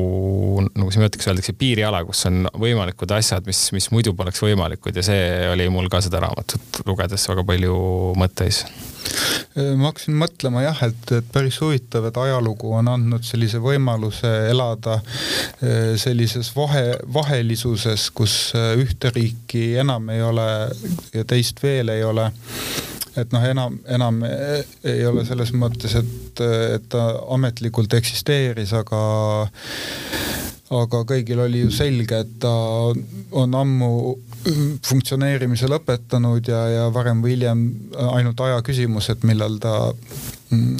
[0.74, 5.24] nagu semiootikas öeldakse, piiriala, kus on võimalikud asjad, mis, mis muidu poleks võimalikud ja see
[5.54, 7.80] oli mul ka seda raamatut lugedes väga palju
[8.20, 8.66] mõtteis
[9.58, 15.00] ma hakkasin mõtlema jah, et, et päris huvitav, et ajalugu on andnud sellise võimaluse elada
[15.00, 20.48] eh, sellises vahe, vahelisuses, kus eh, ühte riiki enam ei ole
[21.14, 22.30] ja teist veel ei ole
[23.18, 26.44] et noh, enam, enam ei ole selles mõttes, et,
[26.78, 29.02] et ta ametlikult eksisteeris, aga
[30.78, 32.52] aga kõigil oli ju selge, et ta
[33.40, 33.92] on ammu
[34.88, 37.64] funktsioneerimise lõpetanud ja, ja varem või hiljem
[38.12, 39.78] ainult aja küsimus, et millal ta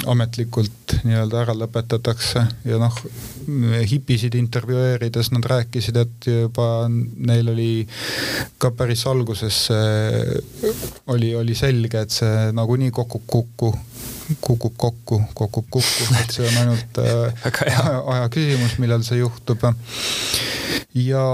[0.08, 2.44] ametlikult nii-öelda ära lõpetatakse.
[2.68, 2.94] Ja noh,
[3.90, 7.72] hipisid intervjueerides nad rääkisid, et juba neil oli
[8.58, 9.66] ka päris alguses
[11.12, 13.74] oli, oli selge, et see nagunii kokku kukku
[14.40, 19.64] kukub kokku, kukub kokku, et see on ainult äh, aja, aja küsimus, millal see juhtub.
[20.94, 21.24] ja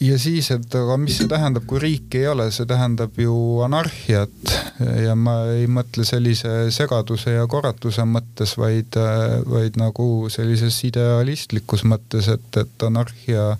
[0.00, 3.34] ja siis, et aga mis see tähendab, kui riiki ei ole, see tähendab ju
[3.66, 4.52] anarhiat
[5.02, 8.98] ja ma ei mõtle sellise segaduse ja korratuse mõttes, vaid,
[9.50, 13.50] vaid nagu sellises idealistlikus mõttes, et, et anarhia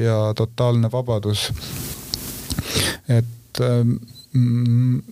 [0.00, 1.50] ja totaalne vabadus.
[3.08, 3.60] et
[4.32, 5.02] mm,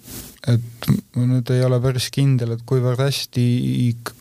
[0.48, 3.44] et ma nüüd ei ole päris kindel, et kuivõrd hästi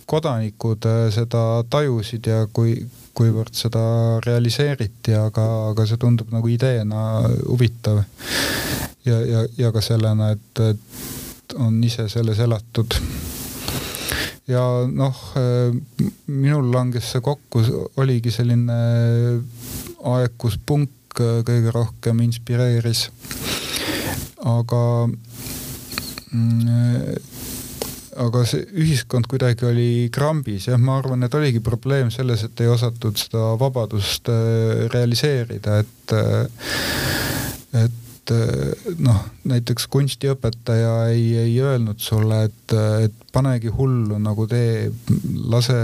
[0.09, 2.75] kodanikud seda tajusid ja kui,
[3.17, 3.83] kuivõrd seda
[4.25, 8.03] realiseeriti, aga, aga see tundub nagu ideena huvitav.
[9.05, 12.95] ja, ja, ja ka sellena, et, et on ise selles elatud.
[14.47, 15.19] ja noh,
[16.27, 17.63] minul langes see kokku,
[17.97, 18.79] oligi selline
[20.03, 23.09] aeg, kus punk kõige rohkem inspireeris.
[24.43, 24.81] aga
[28.19, 32.69] aga see ühiskond kuidagi oli krambis, jah, ma arvan, et oligi probleem selles, et ei
[32.71, 39.19] osatud seda vabadust äh, realiseerida, et äh, et äh, noh,
[39.49, 44.91] näiteks kunstiõpetaja ei, ei öelnud sulle, et, et panegi hullu nagu tee,
[45.49, 45.77] lase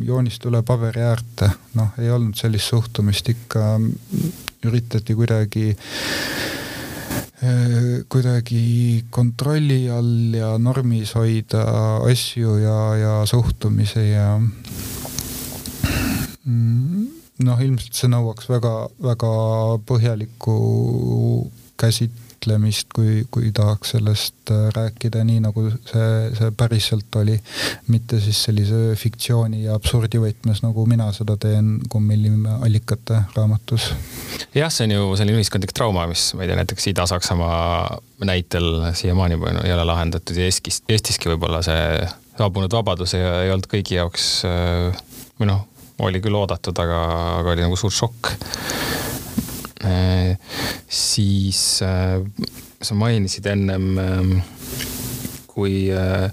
[0.00, 3.76] joonist üle paberi äärte, noh, ei olnud sellist suhtumist, ikka
[4.64, 6.63] üritati kuidagi äh, Äh,
[8.08, 11.64] kuidagi kontrolli all ja normis hoida
[12.08, 14.38] asju ja, ja suhtumisi ja
[16.44, 17.06] mm,
[17.44, 19.32] noh, ilmselt see nõuaks väga-väga
[19.88, 20.56] põhjalikku
[21.80, 27.38] käsit-, mõtlemist, kui, kui tahaks sellest äh, rääkida nii, nagu see, see päriselt oli.
[27.88, 33.92] mitte siis sellise fiktsiooni ja absurdi võtmes, nagu mina seda teen Kummillinna allikate raamatus.
[34.54, 39.40] jah, see on ju selline ühiskondlik trauma, mis ma ei tea, näiteks Ida-Saksamaa näitel siiamaani
[39.64, 42.04] ei ole lahendatud ja Eestis, Eestiski võib-olla see
[42.38, 44.92] saabunud vabadus ei, ei olnud kõigi jaoks äh,
[45.40, 45.64] või noh,
[46.04, 47.00] oli küll oodatud, aga,
[47.40, 48.34] aga oli nagu suur šokk
[50.88, 52.18] siis äh,
[52.82, 54.32] sa mainisid ennem ähm,
[55.48, 56.30] kui, äh,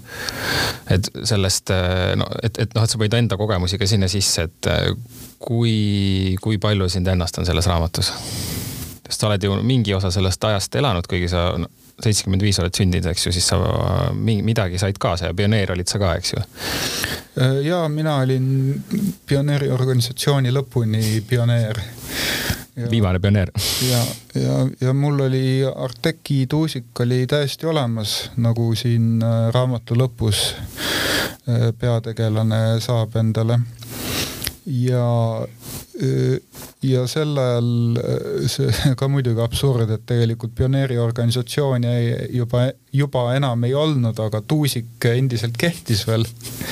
[0.90, 1.70] et sellest,
[2.18, 4.70] no et, et noh, et sa panid enda kogemusi ka sinna sisse, et
[5.42, 8.12] kui, kui palju sind ennast on selles raamatus?
[9.12, 11.50] sest sa oled ju mingi osa sellest ajast elanud, kuigi sa
[12.04, 13.58] seitsekümmend viis oled sündinud, eks ju, siis sa
[14.14, 16.44] midagi said kaasa ja pioneer olid sa ka, eks ju?
[17.64, 18.48] ja mina olin
[19.26, 21.80] pioneeriorganisatsiooni lõpuni pioneer
[22.90, 23.50] viimane pioneer.
[23.90, 24.04] ja,
[24.42, 30.54] ja, ja mul oli Arteki tuusik oli täiesti olemas, nagu siin äh, raamatu lõpus
[31.48, 33.60] äh, peategelane saab endale.
[34.66, 35.06] Ja
[36.82, 37.68] ja sel ajal
[38.50, 41.92] see ka muidugi absurd, et tegelikult pioneeriorganisatsiooni
[42.36, 46.26] juba, juba enam ei olnud, aga tuusik endiselt kehtis veel.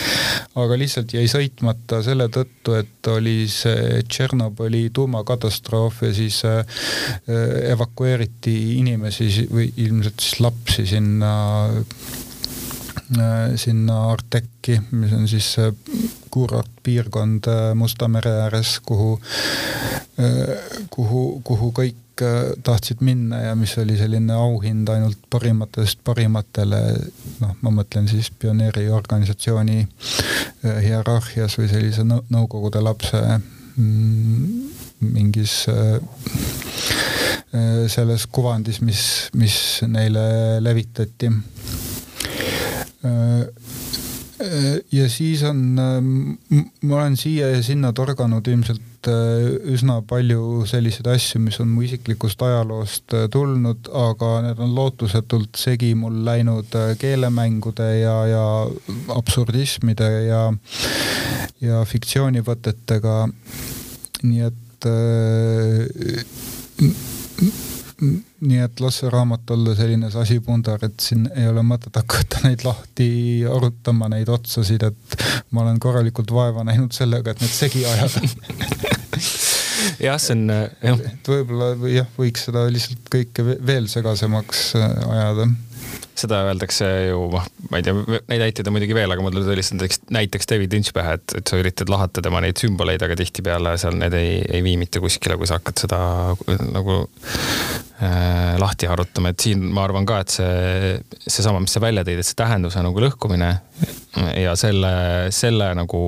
[0.61, 6.43] aga lihtsalt jäi sõitmata selle tõttu, et oli see Tšernobõli tuumakatastroof ja siis
[7.71, 11.35] evakueeriti inimesi või ilmselt siis lapsi sinna
[13.57, 15.57] sinna Artekki, mis on siis
[16.31, 19.21] kuurortpiirkond äh, Musta mere ääres, kuhu,
[20.21, 20.57] äh,
[20.91, 21.97] kuhu, kuhu kõik
[22.63, 26.81] tahtsid minna ja mis oli selline auhind ainult parimatest parimatele,
[27.41, 29.87] noh, ma mõtlen siis pioneeriorganisatsiooni
[30.85, 34.69] hierarhias või sellise nõukogude lapse mm,
[35.01, 35.63] mingis
[37.89, 39.57] selles kuvandis, mis, mis
[39.89, 41.33] neile levitati.
[41.33, 41.90] Äh, äh,
[44.93, 45.99] ja siis on, äh,
[46.83, 52.43] ma olen siia ja sinna torganud ilmselt üsna palju selliseid asju, mis on mu isiklikust
[52.45, 58.45] ajaloost tulnud, aga need on lootusetult segi mul läinud keelemängude ja, ja
[59.17, 60.43] absurdismide ja,
[61.65, 63.17] ja fiktsioonivõtetega.
[64.21, 64.61] nii et
[68.01, 72.65] nii et las see raamat olla selline sasipundar, et siin ei ole mõtet hakata neid
[72.67, 73.11] lahti
[73.51, 78.25] arutama, neid otsasid, et ma olen korralikult vaeva näinud sellega, et need segi ajada
[80.07, 81.03] jah, see on jah.
[81.13, 85.51] et võib-olla jah, võiks seda lihtsalt kõike veel segasemaks äh, ajada
[86.21, 87.95] seda öeldakse ju, noh, ma ei tea,
[88.29, 91.37] neid näiteid on muidugi veel, aga mul tuli lihtsalt näiteks, näiteks David Lynch pähe, et,
[91.39, 95.03] et sa üritad lahata tema neid sümboleid, aga tihtipeale seal need ei, ei vii mitte
[95.03, 96.01] kuskile, kui sa hakkad seda
[96.75, 100.93] nagu äh, lahti harutama, et siin ma arvan ka, et see,
[101.27, 103.51] seesama, mis sa välja tõid, et see tähenduse nagu lõhkumine
[104.41, 104.93] ja selle,
[105.35, 106.01] selle nagu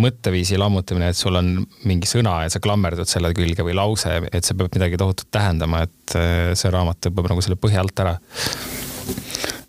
[0.00, 1.50] mõtteviisi lammutamine, et sul on
[1.88, 5.84] mingi sõna ja sa klammerdud selle külge või lause, et see peab midagi tohutut tähendama,
[5.84, 8.16] et äh, see raamat tõmbab nagu selle põhja alt ära.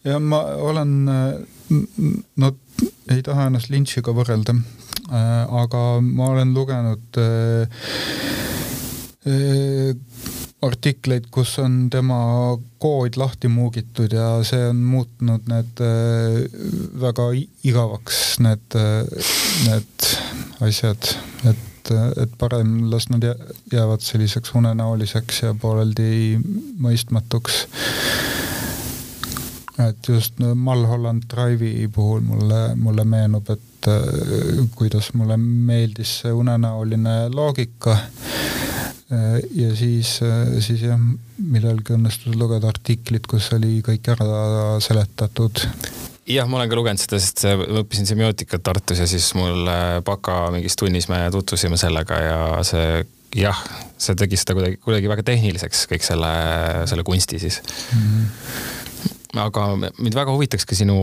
[0.08, 0.96] ja ma olen,
[2.40, 2.54] no
[3.12, 4.56] ei taha ennast lintšiga võrrelda,
[5.12, 7.68] äh, aga ma olen lugenud äh,
[10.66, 12.18] artikleid, kus on tema
[12.82, 15.84] kood lahti muugitud ja see on muutnud need
[17.02, 17.30] väga
[17.68, 18.78] igavaks, need,
[19.68, 20.08] need
[20.66, 21.12] asjad,
[21.50, 21.92] et,
[22.22, 23.26] et parem las nad
[23.72, 26.40] jäävad selliseks unenäoliseks ja pooleldi
[26.82, 27.66] mõistmatuks.
[29.86, 33.90] et just Mulholland Drive'i puhul mulle, mulle meenub, et
[34.76, 38.25] kuidas mulle meeldis see unenäoline loogika Äh,
[39.10, 41.00] ja siis, äh, siis jah,
[41.38, 45.62] millalgi õnnestus lugeda artiklit, kus oli kõik ära seletatud
[46.26, 49.70] jah, ma olen ka lugenud seda, sest õppisin semiootikat Tartus ja siis mul
[50.06, 53.04] baka mingis tunnis me tutvusime sellega ja see
[53.38, 53.60] jah,
[54.02, 56.32] see tegi seda kuidagi, kuidagi väga tehniliseks, kõik selle,
[56.90, 58.02] selle kunsti siis mm.
[58.08, 59.44] -hmm.
[59.46, 60.98] aga mind väga huvitaks ka sinu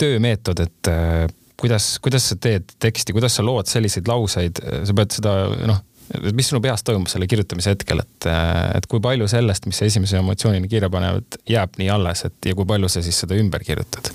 [0.00, 5.14] töömeetod, et äh, kuidas, kuidas sa teed teksti, kuidas sa lood selliseid lauseid, sa pead
[5.20, 5.38] seda
[5.70, 5.84] noh
[6.32, 8.28] mis sinu peas toimub selle kirjutamise hetkel, et,
[8.76, 12.56] et kui palju sellest, mis sa esimese emotsioonina kirja panevad, jääb nii alles, et ja
[12.58, 14.12] kui palju sa siis seda ümber kirjutad?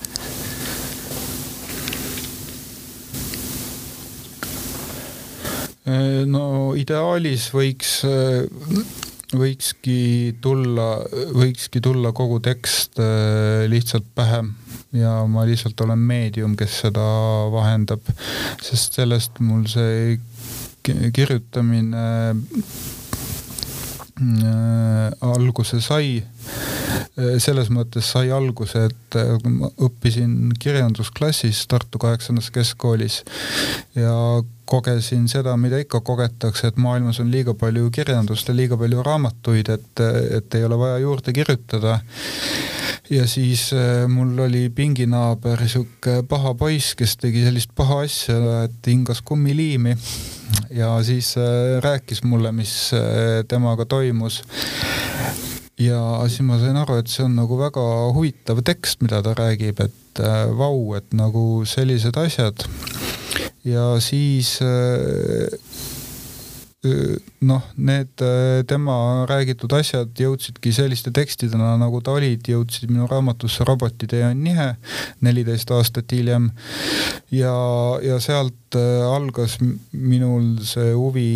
[6.27, 8.01] no ideaalis võiks,
[9.31, 9.99] võikski
[10.43, 10.87] tulla,
[11.35, 14.41] võikski tulla kogu tekst äh, lihtsalt pähe
[14.97, 17.05] ja ma lihtsalt olen meedium, kes seda
[17.53, 18.03] vahendab,
[18.63, 20.17] sest sellest mul see
[21.11, 22.35] kirjutamine
[24.19, 26.23] äh, alguse sai.
[27.17, 33.23] Äh, selles mõttes sai alguse, et äh, ma õppisin kirjandusklassis Tartu kaheksandas keskkoolis
[33.97, 34.13] ja
[34.67, 39.69] kogesin seda, mida ikka kogetakse, et maailmas on liiga palju kirjandust ja liiga palju raamatuid,
[39.77, 40.03] et,
[40.39, 42.01] et ei ole vaja juurde kirjutada
[43.09, 43.69] ja siis
[44.11, 49.95] mul oli pinginaaber, sihuke paha poiss, kes tegi sellist paha asja, et hingas kummiliimi
[50.75, 54.43] ja siis äh, rääkis mulle, mis äh, temaga toimus.
[55.79, 57.83] Ja siis ma sain aru, et see on nagu väga
[58.15, 62.65] huvitav tekst, mida ta räägib, et äh, vau, et nagu sellised asjad.
[63.67, 64.57] ja siis
[67.41, 68.21] noh, need
[68.69, 74.67] tema räägitud asjad jõudsidki selliste tekstidena, nagu ta olid, jõudsid minu raamatusse Robotitee on nihe
[75.25, 76.51] neliteist aastat hiljem.
[77.31, 77.55] ja,
[78.03, 79.57] ja sealt algas
[79.91, 81.29] minul see huvi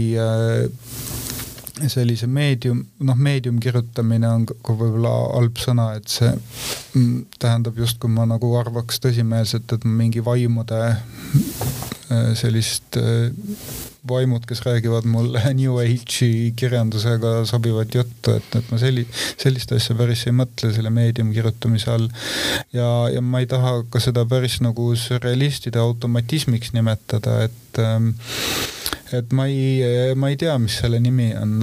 [1.89, 8.11] sellise meedium, noh, meedium kirjutamine on ka võib-olla halb sõna, et see mm, tähendab justkui
[8.11, 10.81] ma nagu arvaks tõsimeelselt, et mingi vaimude
[12.35, 12.97] sellist
[14.07, 19.07] vaimud, kes räägivad mulle New Age'i kirjandusega sobivat juttu, et, et ma selli-,
[19.39, 22.09] sellist asja päris ei mõtle selle meediumi kirjutamise all.
[22.73, 28.13] ja, ja ma ei taha ka seda päris nagu sürrealistide automatismiks nimetada, et ähm,
[29.17, 31.57] et ma ei, ma ei tea, mis selle nimi on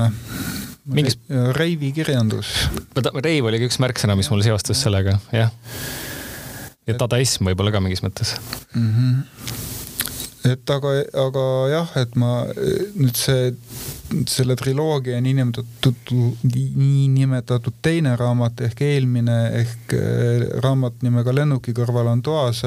[0.88, 1.18] mingis
[1.56, 2.52] Reivi kirjandus.
[3.22, 5.52] Reiv oli ka üks märksõna, mis mul seostus sellega, jah.
[6.88, 8.36] ja dadaism võib-olla ka mingis mõttes
[8.74, 8.92] mm.
[8.92, 9.66] -hmm
[10.52, 10.92] et aga,
[11.26, 12.30] aga jah, et ma
[12.96, 13.50] nüüd see,
[14.30, 16.12] selle triloogia niinimetatud,
[16.44, 22.64] niinimetatud teine raamat ehk eelmine ehk äh, raamat nimega Lennuki kõrval on toas.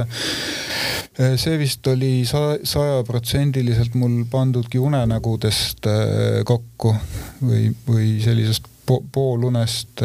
[1.20, 6.96] Äh, see vist oli sajaprotsendiliselt mul pandudki unenägudest äh, kokku
[7.44, 8.70] või, või sellisest
[9.12, 10.02] poolunest,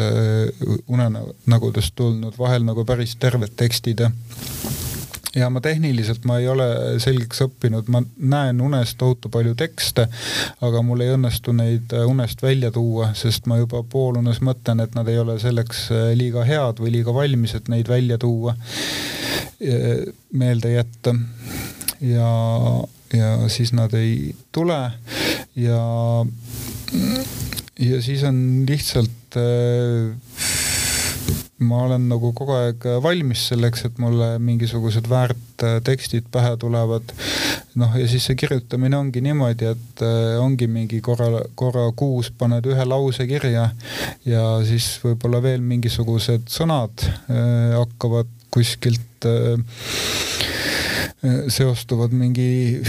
[0.87, 4.05] unenägudest tulnud, vahel nagu päris terved tekstid
[5.35, 6.67] ja ma tehniliselt ma ei ole
[7.03, 10.07] selgeks õppinud, ma näen unes tohutu palju tekste,
[10.63, 14.95] aga mul ei õnnestu neid äh, unest välja tuua, sest ma juba poolunes mõtlen, et
[14.97, 18.55] nad ei ole selleks äh, liiga head või liiga valmis, et neid välja tuua,
[20.37, 21.15] meelde jätta.
[22.05, 22.29] ja,
[23.13, 24.77] ja siis nad ei tule
[25.57, 25.79] ja,
[27.79, 30.13] ja siis on lihtsalt äh,
[31.59, 37.13] ma olen nagu kogu aeg valmis selleks, et mulle mingisugused väärttekstid pähe tulevad.
[37.77, 42.65] noh, ja siis see kirjutamine ongi niimoodi, et äh, ongi mingi korra, korra kuus paned
[42.65, 43.69] ühe lause kirja
[44.25, 49.57] ja siis võib-olla veel mingisugused sõnad äh, hakkavad kuskilt äh,
[51.51, 52.81] seostuvad mingi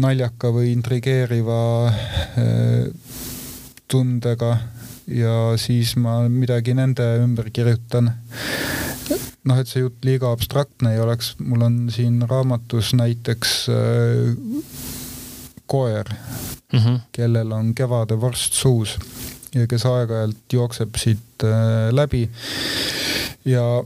[0.00, 1.58] naljaka või intrigeeriva
[3.92, 4.56] tundega
[5.08, 8.12] ja siis ma midagi nende ümber kirjutan
[9.48, 14.64] noh, et see jutt liiga abstraktne ei oleks, mul on siin raamatus näiteks äh,
[15.66, 16.98] koer mm, -hmm.
[17.12, 18.98] kellel on kevade vorst suus
[19.54, 22.28] ja kes aeg-ajalt jookseb siit äh, läbi.
[23.44, 23.84] ja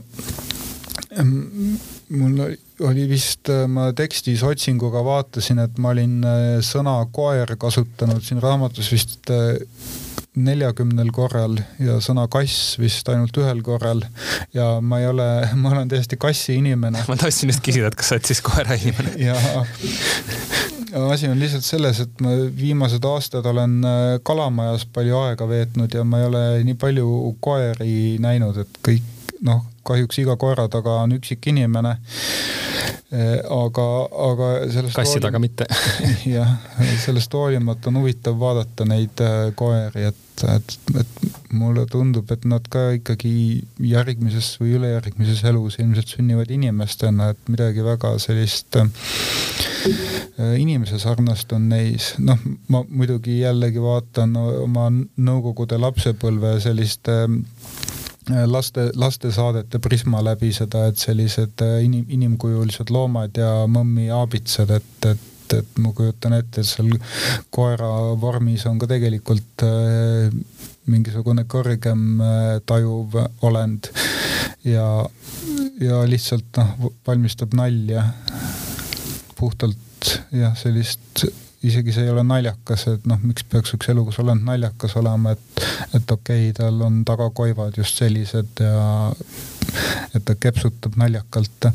[1.23, 1.77] mm,
[2.09, 6.23] mul oli vist, äh, ma tekstis otsinguga vaatasin, et ma olin
[6.63, 9.31] sõna koer kasutanud siin raamatus vist
[10.39, 14.03] neljakümnel korral ja sõna kass vist ainult ühel korral.
[14.55, 15.27] ja ma ei ole,
[15.61, 17.03] ma olen täiesti kassi inimene.
[17.07, 19.15] ma tahtsin just küsida, et kas sa oled siis koera inimene.
[19.27, 19.35] ja
[21.11, 26.03] asi on lihtsalt selles, et ma viimased aastad olen äh, kalamajas palju aega veetnud ja
[26.07, 29.15] ma ei ole nii palju koeri näinud, et kõik
[29.45, 31.97] noh, kahjuks iga koera taga on üksik inimene.
[33.09, 33.85] Aga,
[34.29, 34.93] aga sellest.
[34.93, 35.65] kassi taga mitte
[36.29, 36.51] jah,
[37.01, 42.65] sellest hoolimata on huvitav vaadata neid äh, koeri, et et, et mulle tundub, et nad
[42.71, 43.31] ka ikkagi
[43.83, 48.87] järgmises või ülejärgmises elus ilmselt sünnivad inimestena, et midagi väga sellist äh,
[50.61, 52.13] inimese sarnast on neis.
[52.21, 57.88] noh, ma muidugi jällegi vaatan oma Nõukogude lapsepõlve selliste äh,
[58.49, 64.95] laste, lastesaadete prisma läbi seda, et sellised äh, inim, inimkujulised loomad ja mõmmi aabitsad, et,
[65.09, 66.91] et et, et ma kujutan ette, et seal
[67.53, 67.89] koera
[68.21, 70.29] vormis on ka tegelikult äh,
[70.89, 73.89] mingisugune kõrgem äh, tajuv olend
[74.67, 74.85] ja,
[75.81, 78.05] ja lihtsalt noh, valmistab nalja.
[79.39, 81.25] Puhtalt jah, sellist
[81.63, 85.63] isegi see ei ole naljakas, et noh, miks peaks üks elukas olend naljakas olema, et,
[85.97, 89.11] et okei okay,, tal on tagakoivad just sellised ja
[90.15, 91.69] et ta kepsutab naljakalt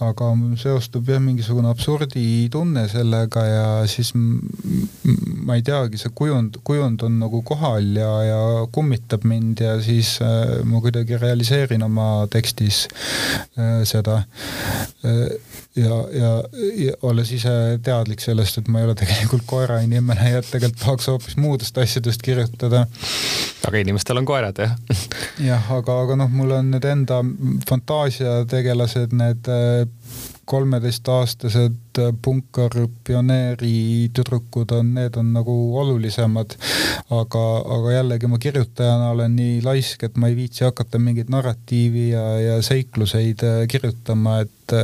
[0.00, 0.30] aga
[0.60, 7.42] seostub jah mingisugune absurditunne sellega ja siis ma ei teagi, see kujund, kujund on nagu
[7.46, 8.40] kohal ja, ja
[8.72, 12.86] kummitab mind ja siis äh, ma kuidagi realiseerin oma tekstis
[13.58, 14.22] äh, seda
[15.04, 15.26] äh,
[15.76, 16.30] ja, ja,
[16.76, 17.52] ja olles ise
[17.84, 22.86] teadlik sellest, et ma ei ole tegelikult koerainimene ja tegelikult tahaks hoopis muudest asjadest kirjutada.
[23.68, 24.74] aga inimestel on koerad jah?
[25.50, 26.99] jah, aga, aga noh, mul on need enda
[27.68, 29.86] fantaasiategelased, need äh,
[30.50, 36.56] kolmeteistaastased punkarpioneeri tüdrukud on, need on nagu olulisemad.
[37.10, 37.44] aga,
[37.76, 42.24] aga jällegi ma kirjutajana olen nii laisk, et ma ei viitsi hakata mingit narratiivi ja,
[42.40, 44.76] ja seikluseid äh, kirjutama, et,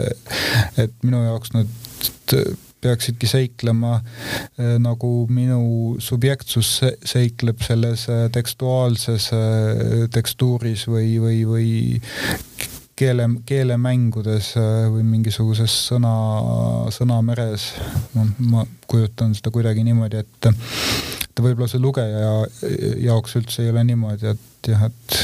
[0.79, 1.75] et minu jaoks nad
[2.85, 9.31] peaksidki seiklema äh, nagu minu subjektsus seikleb selles tekstuaalses
[10.14, 11.70] tekstuuris või, või, või
[12.97, 16.14] keele, keelemängudes äh, või mingisuguses sõna,
[16.95, 17.68] sõnameres.
[18.16, 20.51] noh, ma kujutan seda kuidagi niimoodi, et,
[21.29, 22.35] et võib-olla see lugeja
[23.05, 25.20] jaoks üldse ei ole niimoodi, et jah, et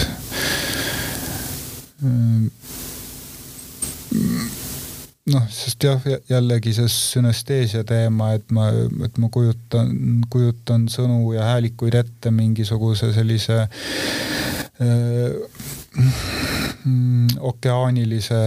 [5.33, 8.69] noh, sest jah, jällegi see sünesteesia teema, et ma,
[9.07, 9.93] et ma kujutan,
[10.33, 13.65] kujutan sõnu ja häälikuid ette mingisuguse sellise
[16.85, 18.43] mm, okeaanilise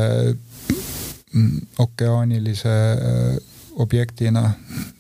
[1.84, 3.38] okeaanilise äh,
[3.76, 4.50] objektina,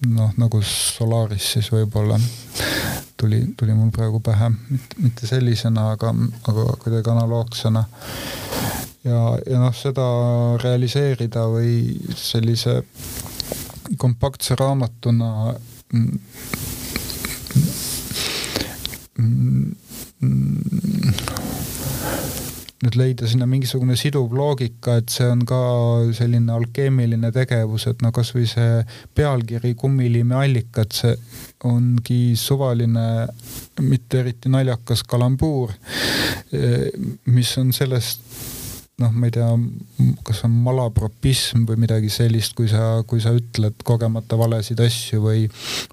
[0.07, 2.17] noh nagu Solaris siis võib-olla
[3.17, 4.49] tuli, tuli mul praegu pähe,
[4.99, 6.11] mitte sellisena, aga,
[6.47, 7.85] aga kuidagi analoogsena.
[9.05, 10.05] Ja, ja noh, seda
[10.61, 12.81] realiseerida või sellise
[14.01, 15.31] kompaktse raamatuna
[15.93, 16.19] mm,
[19.21, 19.75] mm,
[22.85, 25.59] nüüd leida sinna mingisugune siduv loogika, et see on ka
[26.17, 28.81] selline alkeemiline tegevus, et no kasvõi see
[29.17, 31.15] pealkiri Kummiliimi allikad, see
[31.65, 33.07] ongi suvaline,
[33.85, 35.73] mitte eriti naljakas kalambuur,
[37.31, 38.21] mis on sellest
[39.01, 39.47] noh, ma ei tea,
[40.23, 45.43] kas on malapropism või midagi sellist, kui sa, kui sa ütled kogemata valesid asju või,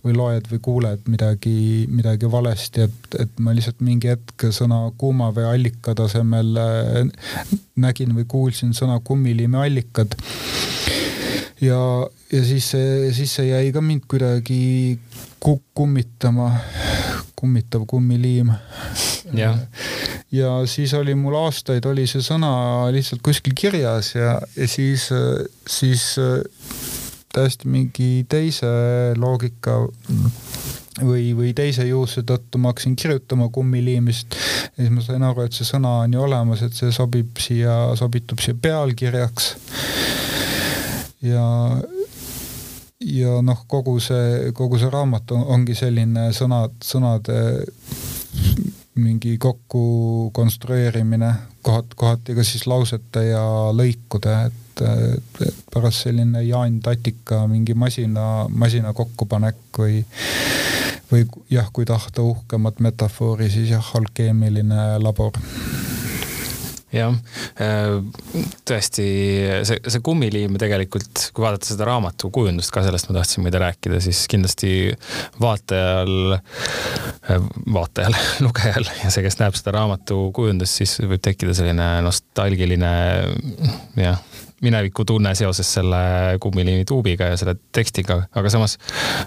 [0.04, 5.32] või loed või kuuled midagi, midagi valesti, et, et ma lihtsalt mingi hetk sõna kuuma
[5.34, 7.50] vee allika tasemel äh,
[7.82, 10.14] nägin või kuulsin sõna kummiliimi allikad.
[11.60, 11.80] ja,
[12.30, 15.00] ja siis see, siis see jäi ka mind kuidagi
[15.42, 16.52] kummitama,
[17.42, 18.54] kummitav kummiliim.
[19.34, 19.58] jah
[20.32, 22.52] ja siis oli mul aastaid oli see sõna
[22.94, 25.10] lihtsalt kuskil kirjas ja, ja siis,
[25.68, 26.06] siis
[27.32, 28.68] täiesti mingi teise
[29.20, 29.76] loogika
[31.00, 35.56] või, või teise juhuse tõttu ma hakkasin kirjutama kummiliimist ja siis ma sain aru, et
[35.56, 39.52] see sõna on ju olemas, et see sobib siia, sobitub siia pealkirjaks.
[41.28, 41.46] ja,
[43.04, 47.38] ja noh, kogu see, kogu see raamat on, ongi selline sõnad, sõnade
[49.02, 51.32] mingi kokku konstrueerimine,
[51.64, 58.46] kohat, kohati ka siis lausete ja lõikude, et, et pärast selline Jaan Tatika mingi masina,
[58.48, 60.02] masina kokkupanek või
[61.12, 65.36] või jah, kui tahta uhkemat metafoori, siis jah, alkeemiline labor
[66.92, 67.14] jah,
[67.62, 67.94] äh,
[68.68, 69.06] tõesti
[69.68, 74.00] see, see kummiliim tegelikult, kui vaadata seda raamatu kujundust ka, sellest ma tahtsin muide rääkida,
[74.04, 74.92] siis kindlasti
[75.42, 78.16] vaatajal, äh, vaatajal,
[78.46, 82.94] lugejal ja see, kes näeb seda raamatu kujundust, siis võib tekkida selline nostalgiline
[84.00, 84.22] jah
[84.62, 86.02] minevikutunne seoses selle
[86.42, 88.76] kummiliimi tuubiga ja selle tekstiga, aga samas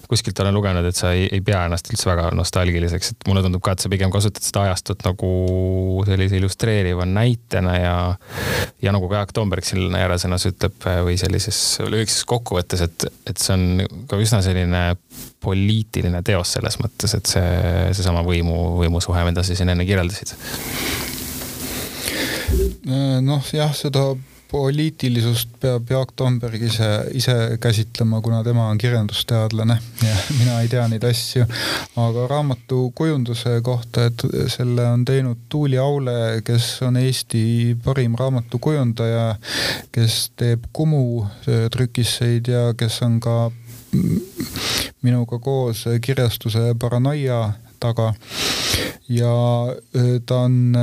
[0.10, 3.64] kuskilt olen lugenud, et sa ei, ei pea ennast üldse väga nostalgiliseks, et mulle tundub
[3.66, 5.32] ka, et sa pigem kasutad seda ajastut nagu
[6.08, 7.96] sellise illustreeriva näitena ja
[8.84, 13.56] ja nagu ka Jaak Toomberg siin järjesõnas ütleb või sellises lühikeses kokkuvõttes, et, et see
[13.56, 14.84] on ka üsna selline
[15.44, 17.50] poliitiline teos selles mõttes, et see,
[17.94, 20.36] seesama võimu, võimusuhe, mida sa siin enne kirjeldasid.
[23.26, 24.12] Noh, jah, seda
[24.52, 30.88] poliitilisust peab Jaak Tomberg ise, ise käsitlema, kuna tema on kirjandusteadlane ja mina ei tea
[30.88, 31.46] neid asju.
[31.96, 39.36] aga raamatu kujunduse kohta, et selle on teinud Tuuli Aule, kes on Eesti parim raamatukujundaja,
[39.92, 41.26] kes teeb Kumu
[41.72, 43.52] trükisseid ja kes on ka
[45.02, 47.54] minuga koos kirjastuse Paranoia
[47.86, 48.12] taga.
[49.10, 49.34] Ja
[50.26, 50.78] ta on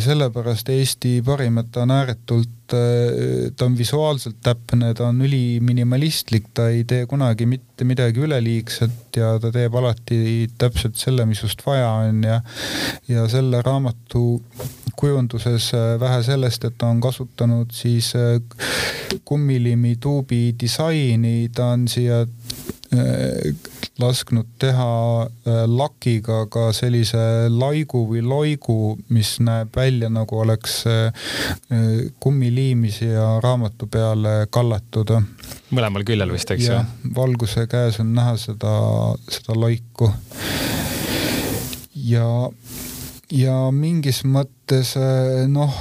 [0.00, 2.56] sellepärast Eesti parim, et ta on ääretult
[3.56, 9.36] ta on visuaalselt täpne, ta on üliminimalistlik, ta ei tee kunagi mitte midagi üleliigset ja
[9.40, 12.40] ta teeb alati täpselt selle, mis just vaja on ja
[13.08, 14.42] ja selle raamatu
[14.98, 15.70] kujunduses
[16.00, 18.12] vähe sellest, et ta on kasutanud siis
[19.24, 22.24] kummiliimi tuubi disaini, ta on siia
[23.98, 24.90] lasknud teha
[25.26, 31.10] äh, lakiga ka sellise laigu või loigu, mis näeb välja nagu oleks äh,
[32.22, 35.16] kummiliimi siia raamatu peale kallatud.
[35.70, 36.78] mõlemal küljel vist, eks ju?
[37.16, 38.74] valguse käes on näha seda,
[39.28, 40.12] seda loiku.
[41.94, 42.28] ja
[43.34, 45.74] ja mingis mõttes äh, noh,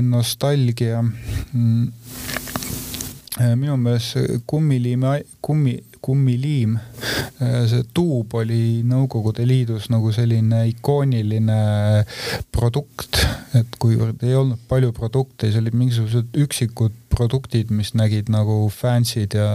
[0.00, 1.90] nostalgia mm,
[3.58, 5.76] minu meelest kummiliimi, kummi,
[6.08, 6.78] kummiliim,
[7.38, 11.58] see tuub oli Nõukogude Liidus nagu selline ikooniline
[12.54, 13.20] produkt,
[13.58, 19.34] et kuivõrd ei olnud palju produkte, siis olid mingisugused üksikud produktid, mis nägid nagu fancy'd
[19.36, 19.48] ja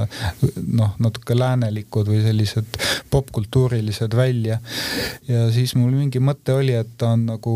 [0.68, 2.80] noh, natuke läänelikud või sellised
[3.14, 4.60] popkultuurilised välja.
[5.28, 7.56] ja siis mul mingi mõte oli, et ta on nagu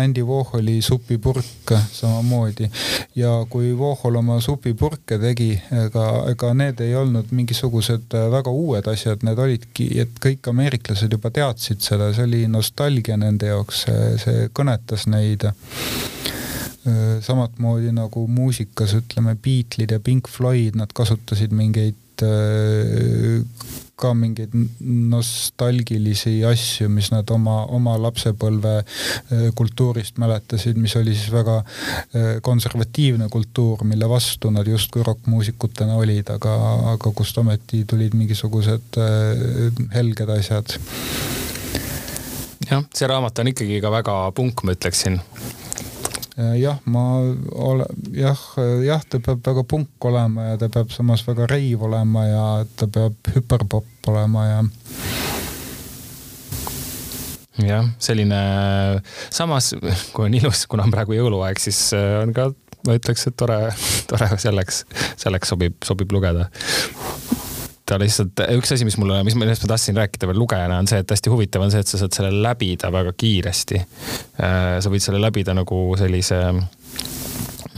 [0.00, 2.70] Andy Warholi supipurk samamoodi.
[3.18, 5.52] Ja kui Warhol oma supipurke tegi,
[5.84, 11.30] ega, ega need ei olnud mingisugused väga uued asjad, need olidki, et kõik ameeriklased juba
[11.34, 13.86] teadsid seda, see oli nostalgia nende jaoks,
[14.24, 15.46] see kõnetas neid
[16.84, 23.40] Äh, samatmoodi nagu muusikas ütleme Beatlesid ja Pink Floyd, nad kasutasid mingeid äh,
[23.96, 24.52] ka mingeid
[24.84, 31.56] nostalgilisi asju, mis nad oma, oma lapsepõlve äh, kultuurist mäletasid, mis oli siis väga
[32.44, 36.52] konservatiivne kultuur, mille vastu nad justkui rokkmuusikutena olid, aga,
[36.92, 39.00] aga kust ometi tulid mingisugused
[39.96, 40.76] helged asjad.
[42.68, 45.22] jah, see raamat on ikkagi ka väga punk, ma ütleksin
[46.36, 47.04] jah, ma
[47.52, 48.40] ole, jah,
[48.82, 52.88] jah, ta peab väga punk olema ja ta peab samas väga reiv olema ja ta
[52.90, 54.64] peab hüperpopp olema ja
[57.62, 58.40] jah, selline,
[59.30, 59.72] samas
[60.14, 62.50] kui on ilus, kuna on praegu jõuluaeg, siis äh, on ka,
[62.88, 63.60] ma ütleks, et tore,
[64.10, 64.82] tore selleks,
[65.20, 66.48] selleks sobib, sobib lugeda
[67.84, 71.02] ta lihtsalt, üks asi, mis mulle, mis, millest ma tahtsin rääkida veel lugejana, on see,
[71.04, 73.80] et hästi huvitav on see, et sa saad selle läbida väga kiiresti.
[74.40, 76.40] Äh, sa võid selle läbida nagu sellise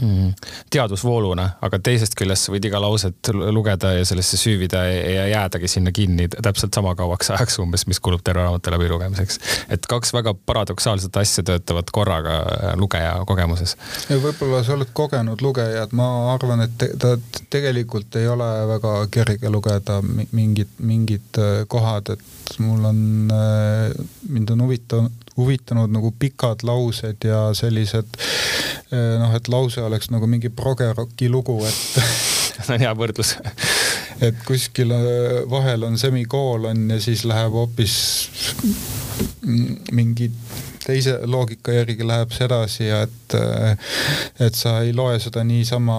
[0.01, 0.33] Mm.
[0.69, 5.89] teadusvooluna, aga teisest küljest sa võid iga lauset lugeda ja sellesse süüvida ja jäädagi sinna
[5.91, 9.39] kinni täpselt sama kauaks ajaks umbes, mis kulub terve raamatu läbilugemiseks.
[9.73, 13.73] et kaks väga paradoksaalset asja töötavad korraga äh, lugeja kogemuses.
[14.09, 17.15] võib-olla sa oled kogenud lugeja, et ma arvan, et te, ta
[17.49, 22.99] tegelikult ei ole väga kerge lugeda mingid, mingid äh, kohad, et mul on,
[23.33, 23.95] äh,
[24.29, 28.15] mind on huvitanud huvitanud nagu pikad laused ja sellised
[28.89, 31.99] noh, et lause oleks nagu mingi progeroki lugu, et
[32.65, 33.35] see on hea võrdlus.
[34.23, 37.97] et kuskil äh, vahel on semikoolon ja siis läheb hoopis
[39.93, 40.31] mingi
[40.87, 43.35] teise loogika järgi läheb see edasi ja et,
[44.47, 45.97] et sa ei loe seda niisama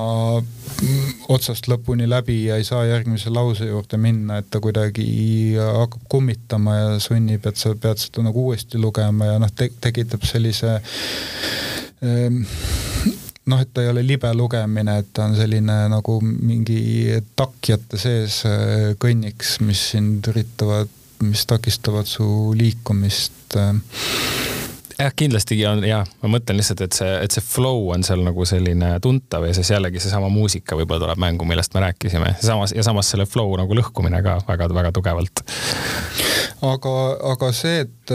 [1.34, 5.06] otsast lõpuni läbi ja ei saa järgmise lause juurde minna, et ta kuidagi
[5.58, 10.24] hakkab kummitama ja sunnib, et sa pead seda nagu uuesti lugema ja noh te, tekitab
[10.28, 10.78] sellise
[12.04, 12.44] ähm,
[13.48, 18.42] noh, et ta ei ole libe lugemine, et ta on selline nagu mingi takjate sees
[18.48, 20.92] äh, kõnniks, mis sind üritavad,
[21.24, 24.47] mis takistavad su liikumist äh.
[24.98, 28.46] Jah, kindlasti on ja ma mõtlen lihtsalt, et see, et see flow on seal nagu
[28.48, 32.84] selline tuntav ja siis jällegi seesama muusika võib-olla tuleb mängu, millest me rääkisime, samas ja
[32.86, 35.44] samas selle flow nagu lõhkumine ka väga-väga tugevalt.
[36.66, 36.94] aga,
[37.32, 38.14] aga see, et,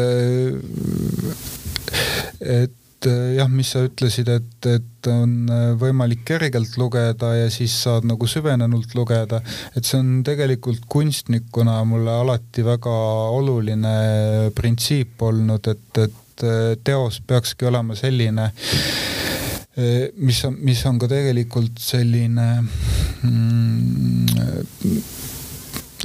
[2.43, 2.79] et
[3.35, 5.47] jah, mis sa ütlesid, et, et on
[5.79, 9.41] võimalik kergelt lugeda ja siis saad nagu süvenenult lugeda,
[9.75, 12.97] et see on tegelikult kunstnikuna mulle alati väga
[13.35, 13.95] oluline
[14.55, 18.51] printsiip olnud, et, et eh, teos peakski olema selline,
[20.21, 24.33] mis on, mis on ka tegelikult selline mm,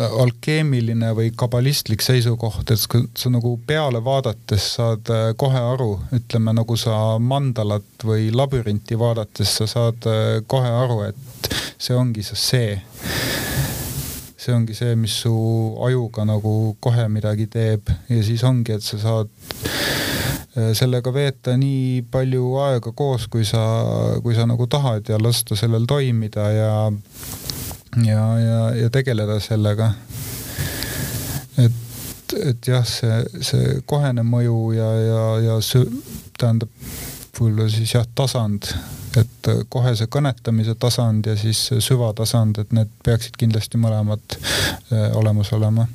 [0.01, 2.81] alkeemiline või kabalistlik seisukoht, et
[3.18, 9.57] sa nagu peale vaadates saad äh, kohe aru, ütleme nagu sa mandalat või labürinti vaadates
[9.61, 12.79] sa saad äh, kohe aru, et see ongi see.
[14.39, 15.35] see ongi see, mis su
[15.87, 19.33] ajuga nagu kohe midagi teeb ja siis ongi, et sa saad
[19.66, 20.07] äh,
[20.74, 23.62] sellega veeta nii palju aega koos, kui sa,
[24.22, 26.72] kui sa nagu tahad ja lasta sellel toimida ja
[28.04, 29.92] ja, ja, ja tegeleda sellega.
[31.59, 35.88] et, et jah, see, see kohene mõju ja, ja, ja sü-,
[36.38, 36.70] tähendab
[37.38, 38.68] võib-olla siis jah, tasand,
[39.18, 45.88] et kohese kõnetamise tasand ja siis süvatasand, et need peaksid kindlasti mõlemad äh, olemas olema.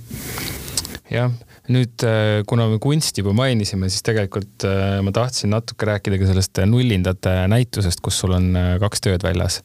[1.12, 1.32] jah
[1.72, 6.28] nüüd, äh, kuna me kunsti juba mainisime, siis tegelikult äh, ma tahtsin natuke rääkida ka
[6.28, 8.52] sellest nullindate näitusest, kus sul on
[8.84, 9.62] kaks tööd väljas.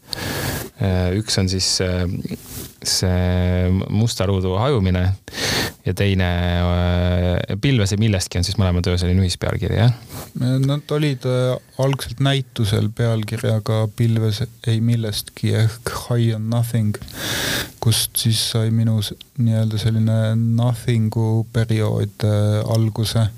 [1.19, 1.81] üks on siis
[2.87, 5.09] see musta ruudu hajumine
[5.87, 6.29] ja teine
[6.61, 9.95] äh, Pilves ja millestki on siis mõlema töö selline ühispealkiri, jah?
[10.39, 16.95] Nad olid äh, algselt näitusel pealkirjaga Pilves ei millestki ehk High on nothing,
[17.83, 19.01] kust siis sai minu
[19.39, 21.88] nii-öelda selline nothing'u periood
[22.25, 23.29] äh, alguse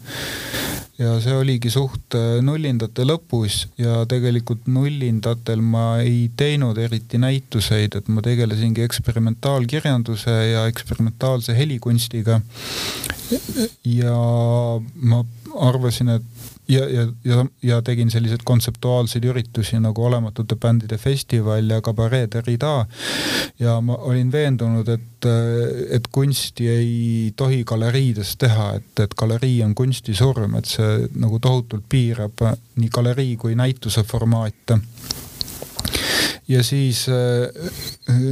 [1.01, 7.97] ja see oligi suht äh, nullindate lõpus ja tegelikult nullindatel ma ei teinud eriti näituseid,
[7.97, 12.41] et ma tegelesingi eksperimentaalkirjanduse ja eksperimentaalse helikunstiga.
[14.01, 14.17] ja
[14.95, 15.25] ma
[15.55, 16.23] arvasin, et
[16.69, 22.87] ja, ja, ja, ja tegin selliseid kontseptuaalseid üritusi nagu Olematute bändide festival ja Cabaret Derrida.
[23.59, 25.29] ja ma olin veendunud, et,
[25.91, 31.39] et kunsti ei tohi galeriides teha, et, et galerii on kunsti surm, et see nagu
[31.39, 32.47] tohutult piirab
[32.77, 34.79] nii galerii kui näituse formaate
[36.51, 37.71] ja siis äh,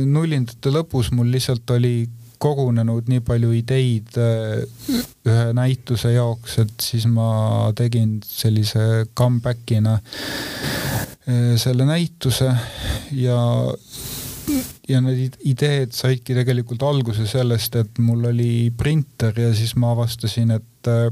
[0.07, 2.09] nullindate lõpus mul lihtsalt oli
[2.43, 4.62] kogunenud nii palju ideid äh,
[5.28, 12.53] ühe näituse jaoks, et siis ma tegin sellise comeback'ina äh, selle näituse
[13.18, 13.41] ja
[14.89, 20.55] ja need ideed saidki tegelikult alguse sellest, et mul oli printer ja siis ma avastasin,
[20.57, 21.11] et, äh,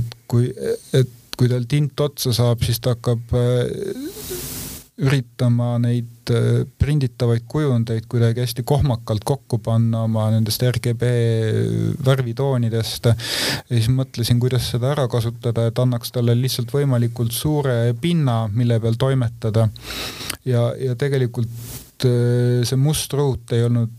[0.00, 0.50] et kui,
[0.96, 3.36] et kui tal tint otsa saab, siis ta hakkab
[5.00, 11.10] üritama neid äh, prinditavaid kujundeid kuidagi hästi kohmakalt kokku panna oma nendest RGB
[12.06, 13.10] värvitoonidest.
[13.10, 18.80] ja siis mõtlesin, kuidas seda ära kasutada, et annaks talle lihtsalt võimalikult suure pinna, mille
[18.80, 19.68] peal toimetada.
[20.44, 23.96] ja, ja tegelikult äh, see must ruut ei olnud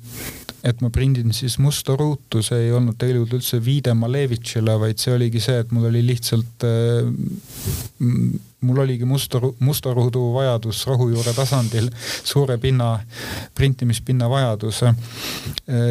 [0.61, 5.15] et ma prindin siis musta ruutu, see ei olnud tegelikult üldse viide Malevitšile, vaid see
[5.15, 7.09] oligi see, et mul oli lihtsalt äh,
[8.61, 11.89] mul oligi musta, musta ruudu vajadus rohujuure tasandil,
[12.23, 12.93] suure pinna,
[13.57, 14.83] printimispinna vajadus.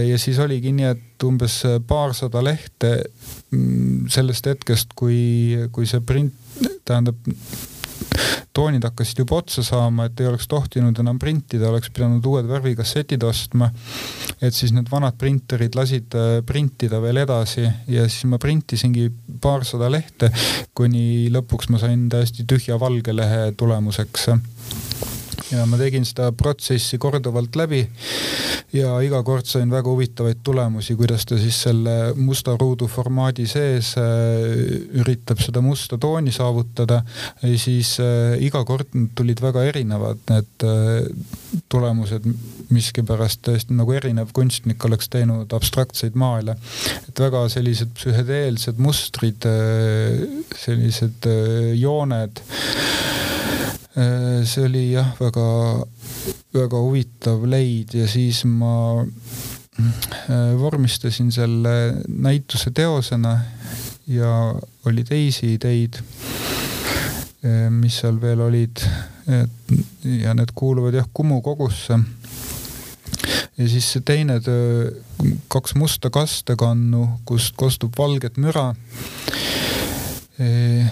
[0.08, 2.92] ja siis oligi nii, et umbes paarsada lehte
[3.50, 6.34] mm, sellest hetkest, kui, kui see print,
[6.84, 7.18] tähendab
[8.56, 13.22] toonid hakkasid juba otsa saama, et ei oleks tohtinud enam printida, oleks pidanud uued värvikassetid
[13.26, 13.70] ostma.
[14.40, 19.90] et siis need vanad printerid lasid äh, printida veel edasi ja siis ma printisingi paarsada
[19.92, 20.32] lehte,
[20.74, 24.30] kuni lõpuks ma sain täiesti tühja valge lehe tulemuseks
[25.50, 27.82] ja ma tegin seda protsessi korduvalt läbi
[28.76, 33.92] ja iga kord sain väga huvitavaid tulemusi, kuidas ta siis selle musta ruudu formaadi sees
[33.98, 34.04] äh,
[35.02, 37.02] üritab seda musta tooni saavutada.
[37.56, 41.10] siis äh, iga kord tulid väga erinevad need äh,
[41.70, 42.26] tulemused,
[42.70, 46.56] miskipärast täiesti nagu erinev kunstnik oleks teinud abstraktseid maale.
[47.08, 49.46] et väga sellised psühhedeelsed mustrid,
[50.62, 51.26] sellised
[51.80, 52.42] jooned
[53.94, 55.46] see oli jah, väga
[56.54, 61.74] väga huvitav leid ja siis ma äh, vormistasin selle
[62.08, 63.36] näituse teosena
[64.10, 64.54] ja
[64.86, 66.00] oli teisi ideid,
[67.44, 68.86] äh, mis seal veel olid.
[70.02, 71.98] ja need kuuluvad jah Kumu kogusse.
[73.58, 74.90] ja siis see teine töö,
[75.48, 78.74] kaks musta kastekannu, kust kostub valget müra
[80.40, 80.90] äh,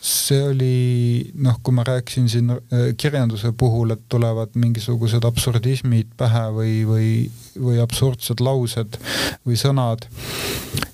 [0.00, 2.60] see oli noh, kui ma rääkisin siin äh,
[2.96, 7.10] kirjanduse puhul, et tulevad mingisugused absurdismid pähe või, või,
[7.60, 8.96] või absurdsed laused
[9.46, 10.06] või sõnad,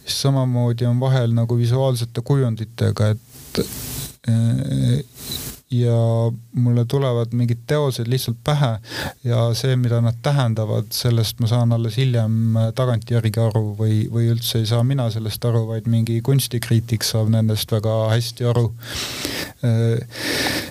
[0.02, 8.36] siis samamoodi on vahel nagu visuaalsete kujunditega, et äh, ja mulle tulevad mingid teosed lihtsalt
[8.44, 8.76] pähe
[9.24, 14.60] ja see, mida nad tähendavad, sellest ma saan alles hiljem tagantjärgi aru või, või üldse
[14.62, 18.68] ei saa mina sellest aru, vaid mingi kunstikriitik saab nendest väga hästi aru.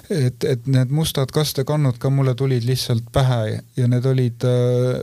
[0.09, 4.47] et, et need mustad kastekannud ka mulle tulid lihtsalt pähe ja need olid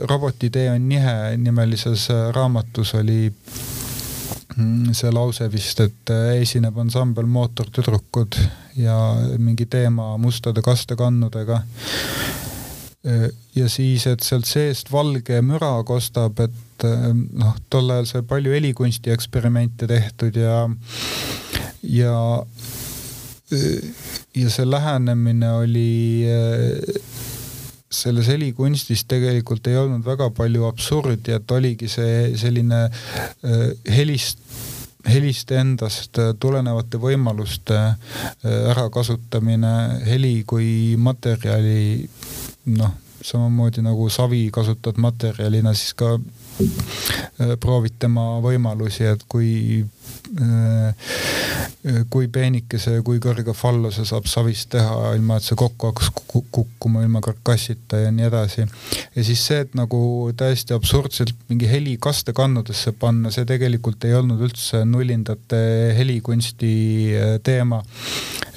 [0.09, 3.29] Robotitee on nihe nimelises raamatus oli
[4.93, 8.37] see lause vist, et äh, esineb ansambel Mootortüdrukud
[8.77, 8.97] ja
[9.41, 11.61] mingi teema mustade kastekannudega.
[13.07, 18.25] Äh, ja siis, et sealt seest valge müra kostab, et äh, noh, tol ajal sai
[18.29, 20.67] palju helikunsti eksperimente tehtud ja,
[21.81, 22.17] ja,
[24.37, 25.89] ja see lähenemine oli
[27.93, 33.67] selles helikunstis tegelikult ei olnud väga palju absurdi, et oligi see selline äh,
[33.97, 34.41] helist
[35.03, 37.95] helist endast tulenevate võimaluste äh,
[38.71, 39.73] ärakasutamine,
[40.07, 42.07] heli kui materjali
[42.77, 46.15] noh, samamoodi nagu savi kasutad materjalina, siis ka
[46.61, 49.83] äh, proovid tema võimalusi, et kui
[51.83, 56.09] Äh, kui peenikese, kui kõrge fallose saab savist teha, ilma et see kokku hakkaks
[56.55, 58.65] kukkuma ilma karkassita ja nii edasi.
[59.15, 59.99] ja siis see, et nagu
[60.39, 65.61] täiesti absurdselt mingi heli kastekannudesse panna, see tegelikult ei olnud üldse nullindate
[65.99, 66.73] helikunsti
[67.19, 67.83] äh, teema.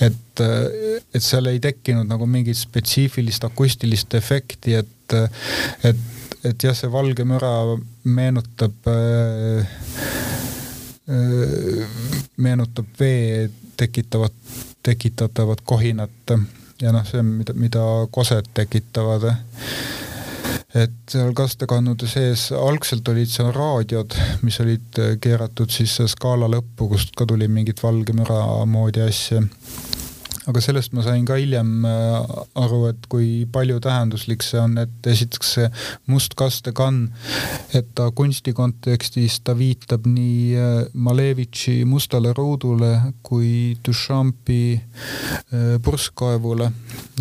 [0.00, 5.18] et, et seal ei tekkinud nagu mingit spetsiifilist akustilist efekti, et,
[5.84, 6.02] et,
[6.44, 7.52] et jah, see valge müra
[8.04, 9.76] meenutab äh,
[12.36, 14.34] meenutab vee tekitavat,
[14.82, 16.34] tekitatavat kohinat
[16.82, 19.30] ja noh, see, mida, mida kosed tekitavad.
[20.76, 27.14] et seal kastekannude sees algselt olid seal raadiod, mis olid keeratud siis skaala lõppu, kust
[27.16, 29.40] ka tuli mingit valge müra moodi asja
[30.46, 35.52] aga sellest ma sain ka hiljem äh, aru, et kui paljutähenduslik see on, et esiteks
[35.56, 35.70] see
[36.10, 37.08] must kastekann,
[37.74, 42.92] et ta kunsti kontekstis, ta viitab nii äh, Malevitši Mustale ruudule
[43.26, 46.70] kui Duchampi äh, purskkaevule,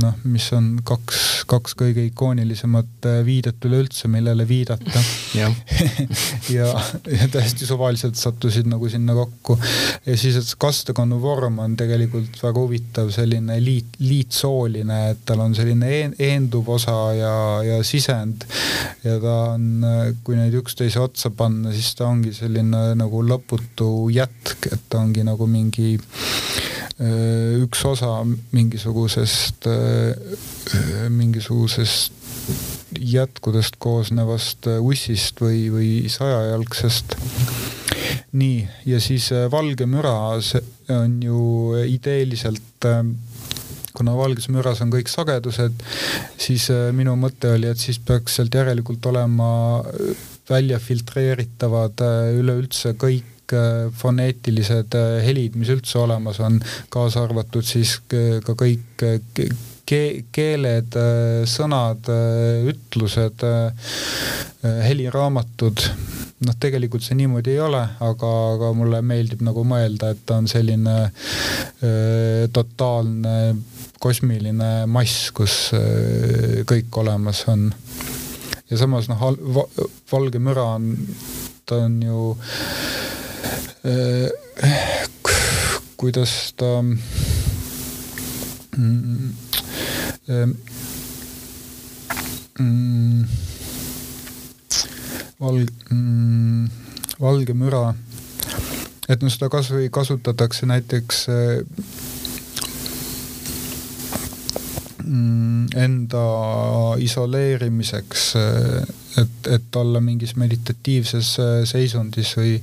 [0.04, 5.02] noh, mis on kaks, kaks kõige ikoonilisemat viidet üleüldse, millele viidata.
[5.34, 5.50] Ja,
[6.58, 6.70] ja,
[7.10, 9.58] ja täiesti suvaliselt sattusid nagu sinna kokku.
[10.06, 15.44] ja siis, et see kastekannu vorm on tegelikult väga huvitav selline liit, liitsooline, et tal
[15.46, 17.36] on selline eenduv osa ja,
[17.66, 18.46] ja sisend.
[19.04, 19.86] ja ta on,
[20.24, 25.26] kui neid üksteise otsa panna, siis ta ongi selline nagu lõputu jätk, et ta ongi
[25.28, 25.96] nagu mingi
[26.96, 28.22] üks osa
[28.56, 29.68] mingisugusest,
[31.12, 32.14] mingisugusest
[32.96, 37.18] jätkudest koosnevast ussist või, või sajajalgsest
[38.36, 40.62] nii, ja siis äh, valge müra, see
[40.94, 41.40] on ju
[41.90, 43.04] ideeliselt äh,
[43.96, 45.84] kuna valges müras on kõik sagedused,
[46.42, 49.48] siis äh, minu mõte oli, et siis peaks sealt järelikult olema
[50.50, 52.04] välja filtreeritavad
[52.38, 56.58] üleüldse kõik foneetilised helid, mis üldse olemas on,
[56.94, 59.06] kaasa arvatud siis ka kõik
[59.86, 60.98] keeled,
[61.50, 62.10] sõnad,
[62.72, 63.46] ütlused,
[64.64, 65.84] heliraamatud
[66.44, 70.48] noh, tegelikult see niimoodi ei ole, aga, aga mulle meeldib nagu mõelda, et ta on
[70.52, 73.56] selline öö, totaalne
[74.04, 77.70] kosmiline mass, kus öö, kõik olemas on.
[78.70, 79.22] ja samas noh,
[80.12, 80.92] valge müra on,
[81.66, 82.38] ta on ju
[83.86, 84.30] öö,
[86.02, 86.72] kuidas ta
[88.78, 89.32] mm,
[92.60, 93.26] mm,
[95.42, 96.68] valg- mm,,
[97.22, 97.94] valge müra,
[99.10, 101.26] et no seda kasvõi kasutatakse näiteks
[105.04, 106.28] mm, enda
[107.06, 108.30] isoleerimiseks
[109.22, 112.56] et, et olla mingis meditatiivses äh, seisundis või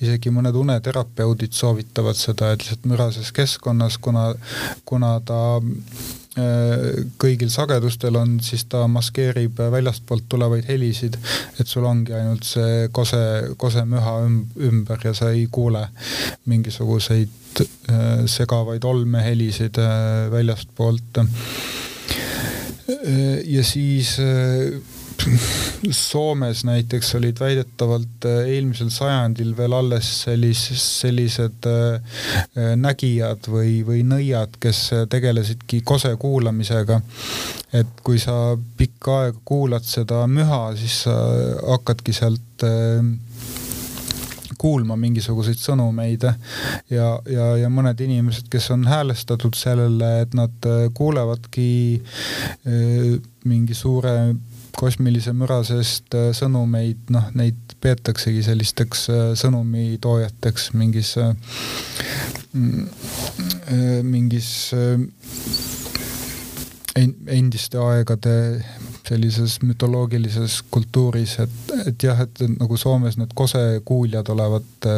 [0.00, 4.30] isegi mõned uneterapeudid soovitavad seda, et lihtsalt mürases keskkonnas, kuna,
[4.88, 5.40] kuna ta
[7.20, 11.16] kõigil sagedustel on, siis ta maskeerib väljastpoolt tulevaid helisid,
[11.58, 13.18] et sul ongi ainult see kose,
[13.58, 14.14] kose müha
[14.68, 15.88] ümber ja sa ei kuule
[16.46, 19.82] mingisuguseid äh, segavaid olmehelisid
[20.30, 21.18] väljastpoolt.
[23.46, 24.16] ja siis
[25.90, 30.62] Soomes näiteks olid väidetavalt äh, eelmisel sajandil veel alles sellis,
[31.00, 32.00] sellised äh,
[32.56, 37.00] äh, nägijad või, või nõiad, kes tegelesidki kose kuulamisega.
[37.72, 41.14] et kui sa pikka aega kuulad seda müha, siis sa
[41.70, 42.64] hakkadki sealt
[44.60, 46.34] kuulma mingisuguseid sõnumeid ja,
[47.30, 50.68] ja, ja mõned inimesed, kes on häälestatud sellele, et nad
[50.98, 51.70] kuulevadki
[53.46, 54.34] mingi suure
[54.80, 61.34] kosmilise müra seest äh, sõnumeid, noh, neid peetaksegi sellisteks äh, sõnumitoojateks mingis, äh,
[62.56, 62.88] mm,
[64.08, 64.50] mingis
[66.96, 68.34] endiste aegade
[69.10, 74.88] sellises mütoloogilises kultuuris, et, et jah, et nagu Soomes need kosekuuljad olevat,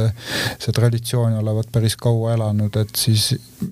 [0.61, 3.31] see traditsioon olevat päris kaua elanud, et siis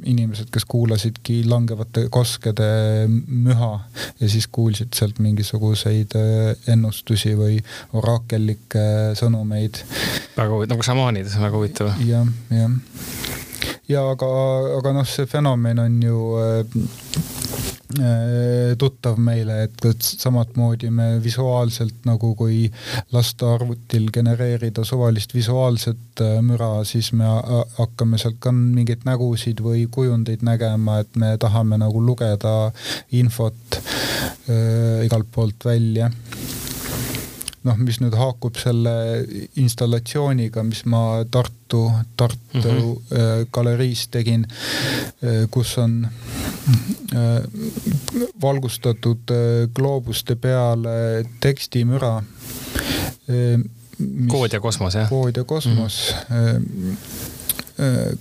[0.09, 2.70] inimesed, kes kuulasidki langevate koskede
[3.11, 3.72] müha
[4.20, 6.16] ja siis kuulsid sealt mingisuguseid
[6.70, 7.61] ennustusi või
[8.01, 9.84] oraakellikke sõnumeid.
[10.36, 11.95] väga huvitav, nagu šamaanid, väga huvitav.
[12.07, 13.49] jah, jah.
[13.91, 14.30] Ja aga,
[14.78, 16.18] aga noh, see fenomen on ju
[17.99, 22.68] Äh, tuttav meile, et, et samamoodi me visuaalselt nagu kui
[23.11, 27.26] lasta arvutil genereerida suvalist visuaalset äh, müra, siis me
[27.80, 32.55] hakkame sealt ka mingeid nägusid või kujundeid nägema, et me tahame nagu lugeda
[33.11, 36.12] infot äh, igalt poolt välja
[37.66, 38.92] noh, mis nüüd haakub selle
[39.61, 41.82] installatsiooniga, mis ma Tartu,
[42.16, 43.46] Tartu mm -hmm.
[43.52, 46.08] galeriis tegin, äh, kus on
[47.14, 47.42] äh,
[48.42, 49.34] valgustatud
[49.74, 52.22] gloobuste peale tekstimüra.
[54.28, 55.08] kood ja kosmos, jah?
[55.08, 56.96] kood ja kosmos mm.
[56.96, 58.18] -hmm.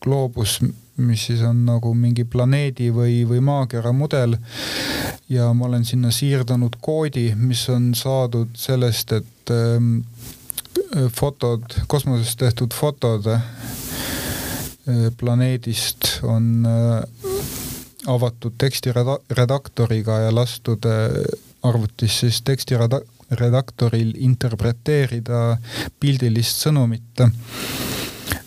[0.00, 0.60] gloobus
[0.98, 4.36] mis siis on nagu mingi planeedi või, või maakera mudel.
[5.28, 9.98] Ja ma olen sinna siirdanud koodi, mis on saadud sellest, et ähm,
[11.12, 13.42] fotod, kosmosest tehtud fotod äh,
[15.16, 17.02] planeedist on äh,
[18.06, 21.20] avatud tekstiredaktoriga ja lastud äh,
[21.62, 25.58] arvutis siis tekstiredaktoril interpreteerida
[26.00, 27.26] pildilist sõnumit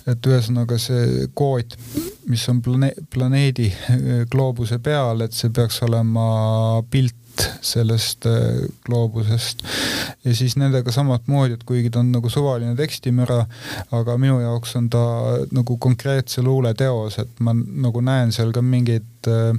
[0.09, 1.75] et ühesõnaga see kood,
[2.29, 7.17] mis on plane-, planeedi äh, gloobuse peal, et see peaks olema pilt
[7.61, 9.63] sellest äh, gloobusest.
[10.25, 13.39] ja siis nendega samamoodi, et kuigi ta on nagu suvaline tekstimüra,
[13.97, 15.03] aga minu jaoks on ta
[15.55, 19.55] nagu konkreetse luuleteos, et ma nagu näen seal ka mingeid äh,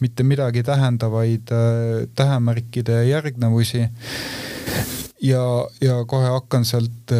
[0.00, 1.50] mitte midagi tähendavaid
[2.14, 3.86] tähemärkide järgnevusi
[5.22, 5.42] ja,
[5.80, 7.14] ja kohe hakkan sealt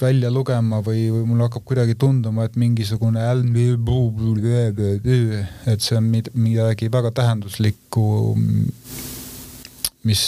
[0.00, 3.22] välja lugema või, või mul hakkab kuidagi tunduma, et mingisugune
[5.70, 8.06] et see on midagi väga tähenduslikku,
[10.04, 10.22] mis,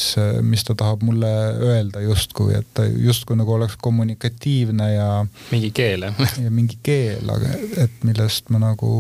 [0.47, 1.31] mis ta tahab mulle
[1.67, 5.09] öelda justkui, et ta justkui nagu oleks kommunikatiivne ja.
[5.51, 6.23] mingi keel jah?
[6.45, 7.57] ja mingi keel, aga
[7.87, 8.91] et millest ma nagu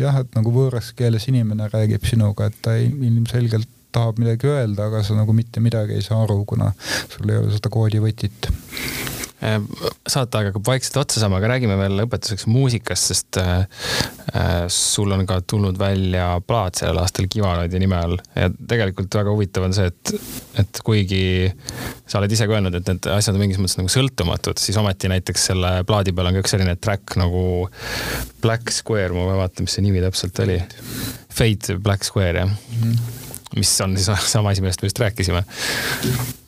[0.00, 5.04] jah, et nagu võõras keeles inimene räägib sinuga, et ta ilmselgelt tahab midagi öelda, aga
[5.06, 6.72] sa nagu mitte midagi ei saa aru, kuna
[7.12, 8.50] sul ei ole seda koodivõtit
[9.44, 9.60] Äh,
[10.08, 13.66] saateaeg hakkab vaikselt otsa saama, aga räägime veel lõpetuseks muusikast, sest äh,
[14.32, 19.34] äh, sul on ka tulnud välja plaat sellel aastal Kivanoidi nime all ja tegelikult väga
[19.34, 20.14] huvitav on see, et,
[20.62, 21.24] et kuigi
[22.06, 25.12] sa oled ise ka öelnud, et need asjad on mingis mõttes nagu sõltumatud, siis ometi
[25.12, 27.44] näiteks selle plaadi peal on ka üks selline track nagu
[28.44, 30.56] Black Square, ma vaatan, mis see nimi täpselt oli.
[31.34, 32.80] Fate Black Square jah mm.
[32.88, 33.22] -hmm
[33.56, 35.44] mis on siis sama asi, millest me just rääkisime.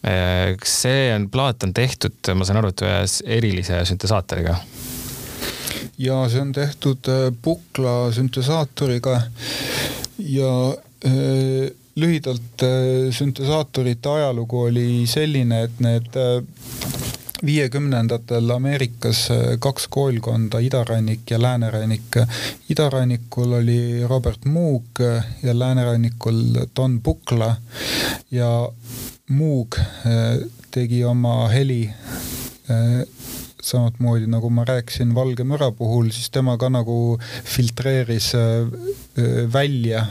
[0.06, 4.60] Äh, see on, plaat on tehtud, ma saan aru, et ühes erilise süntesaatoriga.
[5.98, 9.16] ja see on tehtud äh, Pukla süntesaatoriga
[10.18, 10.52] ja
[11.06, 12.62] äh, lühidalt
[13.18, 16.18] süntesaatorite ajalugu oli selline, et need
[17.46, 19.24] viiekümnendatel Ameerikas
[19.64, 22.20] kaks koolkonda, idarannik ja läänerannik.
[22.68, 25.00] idarannikul oli Robert Moog
[25.42, 26.42] ja läänerannikul
[26.76, 27.56] Don Bukla
[28.30, 28.68] ja
[29.26, 29.74] Moog
[30.70, 31.80] tegi oma heli
[33.66, 38.28] samamoodi nagu ma rääkisin Valge müra puhul, siis tema ka nagu filtreeris
[39.50, 40.04] välja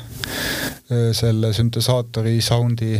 [1.15, 2.99] selle süntesaatori soundi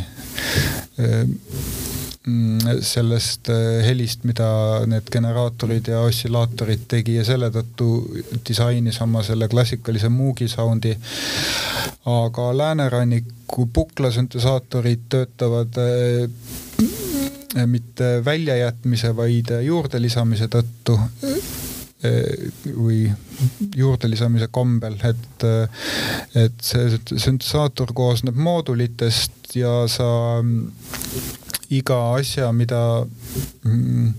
[2.81, 4.47] sellest äh, helist, mida
[4.89, 7.89] need generaatorid ja ossilaatorid tegi ja selle tõttu
[8.47, 10.95] disainis oma selle klassikalise Moogi soundi.
[12.05, 16.29] aga lääneranniku puklasüntesaatorid töötavad äh,
[17.65, 21.37] mitte väljajätmise, vaid juurde lisamise tõttu äh,
[22.73, 23.05] või
[23.75, 25.45] juurde lisamise kombel, et,
[26.41, 30.41] et see süntesaator koosneb moodulitest ja sa
[31.69, 33.05] iga asja, mida,
[33.63, 34.13] mm,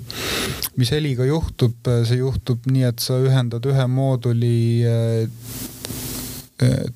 [0.77, 1.75] mis heliga juhtub,
[2.09, 5.29] see juhtub nii, et sa ühendad ühe mooduli eh,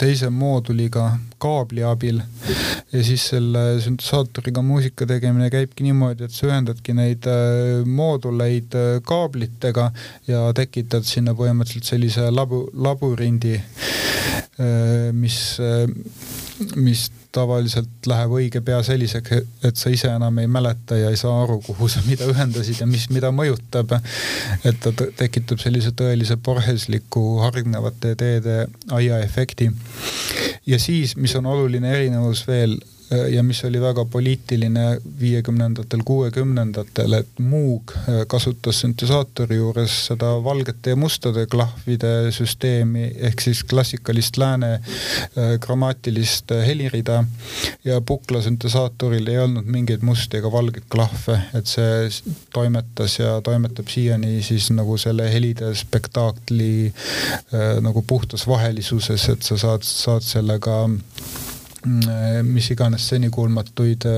[0.00, 1.10] teise mooduliga
[1.40, 2.20] kaabli abil
[2.92, 8.90] ja siis selle süntesaatoriga muusika tegemine käibki niimoodi, et sa ühendadki neid eh, mooduleid eh,
[9.06, 9.90] kaablitega
[10.30, 13.56] ja tekitad sinna põhimõtteliselt sellise labu, labürindi,
[15.16, 15.36] mis,
[16.76, 21.42] mis tavaliselt läheb õige pea selliseks, et sa ise enam ei mäleta ja ei saa
[21.44, 23.94] aru, kuhu sa mida ühendasid ja mis mida mõjutab.
[24.64, 29.70] et ta tekitab sellise tõelise porhesliku hargnevate teede aiaefekti.
[30.66, 32.78] ja siis, mis on oluline erinevus veel
[33.10, 34.84] ja mis oli väga poliitiline
[35.20, 43.42] viiekümnendatel, kuuekümnendatel, et Moog äh, kasutas süntesaatori juures seda valgete ja mustade klahvide süsteemi ehk
[43.42, 47.24] siis klassikalist lääne äh, grammaatilist helirida
[47.84, 52.08] ja Pukla süntesaatoril ei olnud mingeid musti ega valgeid klahve, et see
[52.54, 56.92] toimetas ja toimetab siiani siis nagu selle helide spektaakli
[57.82, 60.84] nagu puhtas vahelisuses, et sa saad, saad sellega
[62.42, 64.14] mis iganes senikuulmatuid äh,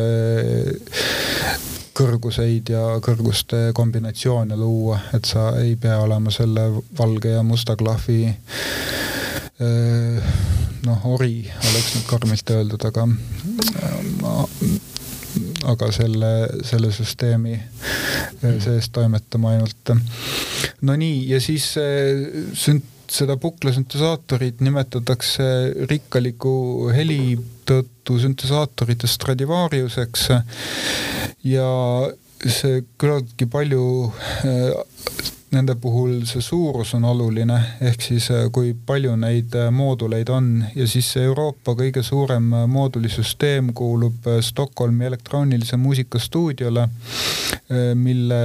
[1.94, 6.62] kõrguseid ja kõrguste kombinatsioone luua, et sa ei pea olema selle
[6.98, 8.36] valge ja musta klahvi äh,
[10.86, 11.36] noh, ori
[11.70, 13.02] oleks nüüd karmilt öeldud, aga
[15.70, 16.32] aga selle,
[16.66, 17.62] selle süsteemi äh,
[18.64, 19.84] sees toimetama ainult.
[20.82, 21.78] no nii, ja siis
[22.58, 25.44] sünt-, seda puklasüntesaatorit nimetatakse
[25.90, 26.54] rikkaliku
[26.94, 27.36] heli
[27.68, 30.28] tõttu süntesaatorite Stradivariuseks.
[31.46, 31.68] Ja
[32.42, 33.84] see küllaltki palju
[35.52, 40.50] nende puhul see suurus on oluline, ehk siis kui palju neid mooduleid on.
[40.74, 46.88] Ja siis see Euroopa kõige suurem moodulisüsteem kuulub Stockholmi elektroonilise muusika stuudiole,
[47.94, 48.40] mille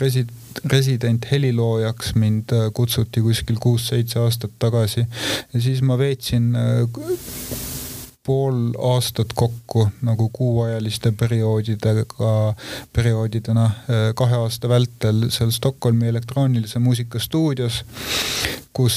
[0.00, 0.26] resi-,
[0.64, 5.06] resident heliloojaks mind äh, kutsuti kuskil kuus-seitse aastat tagasi.
[5.54, 7.00] Ja siis ma veetsin äh,
[8.26, 12.54] pool aastat kokku nagu kuuajaliste perioodidega,
[12.92, 17.84] perioodidena äh, kahe aasta vältel seal Stockholmi elektroonilise muusika stuudios
[18.76, 18.96] kus,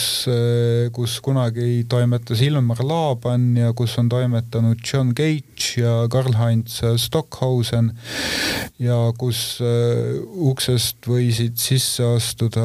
[0.93, 7.91] kus kunagi toimetas Ilmar Laaban ja kus on toimetanud John Cage ja Karl-Heinz Stockhausen
[8.82, 12.63] ja kus uh, uksest võisid sisse astuda,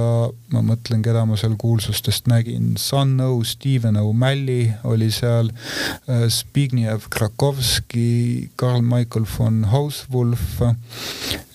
[0.52, 7.08] ma mõtlen, keda ma seal kuulsustest nägin, Sun O, Steven O'Malley oli seal uh,, Zbigniew
[7.12, 10.62] Krakovski, Karl Michael von Hauswolf,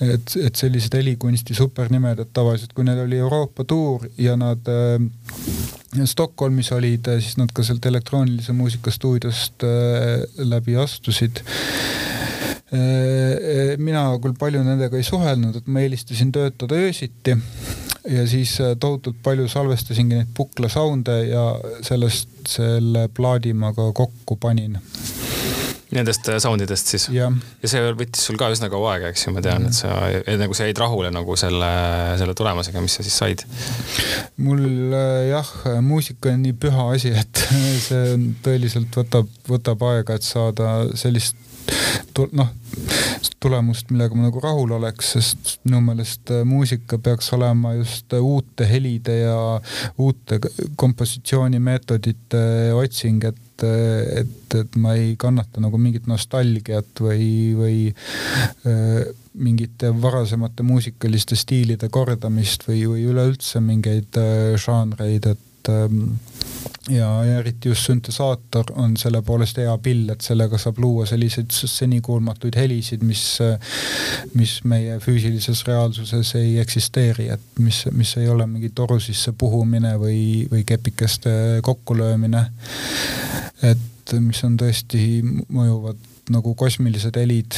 [0.04, 5.00] et, et sellised helikunsti supernimed, et tavaliselt kui neil oli Euroopa tuur ja nad uh,
[6.06, 11.44] Stockholmis olid, äh, siis nad ka sealt elektroonilise muusika stuudiost äh, läbi astusid.
[12.74, 17.38] Äh, mina küll palju nendega ei suhelnud, et ma eelistasin töötada öösiti.
[18.10, 21.46] Ja siis tohutult palju salvestasingi neid Pukla sound'e ja
[21.88, 24.76] sellest selle plaadi ma ka kokku panin
[25.94, 27.08] Nendest äh, sound idest siis?
[27.14, 27.30] ja
[27.64, 29.94] see võttis sul ka üsna kaua aega, eks ju, ma tean, et sa
[30.40, 31.72] nagu sa jäid rahule nagu selle,
[32.22, 33.46] selle tulemusega, mis sa siis said?
[34.44, 34.64] mul
[34.94, 35.54] äh, jah,
[35.86, 37.46] muusika on nii püha asi, et
[37.88, 41.38] see tõeliselt võtab, võtab aega, et saada sellist
[42.34, 42.50] noh,
[43.44, 48.68] tulemust, millega ma nagu rahul oleks, sest minu meelest äh, muusika peaks olema just uute
[48.70, 49.38] helide ja
[50.02, 50.40] uute
[50.80, 52.44] kompositsioonimeetodite
[52.78, 57.28] otsing, et et, et ma ei kannata nagu mingit nostalgiat või,
[57.58, 66.16] või äh, mingite varasemate muusikaliste stiilide kordamist või, või üleüldse mingeid äh, žanreid, et ähm,
[66.90, 71.52] ja, ja eriti just süntesaator on selle poolest hea pill, et sellega saab luua selliseid
[71.52, 73.24] senikuulmatuid helisid, mis,
[74.36, 79.96] mis meie füüsilises reaalsuses ei eksisteeri, et mis, mis ei ole mingi toru sisse puhumine
[80.02, 82.46] või, või kepikeste kokkulöömine.
[83.64, 87.56] et mis on tõesti mõjuvad nagu kosmilised helid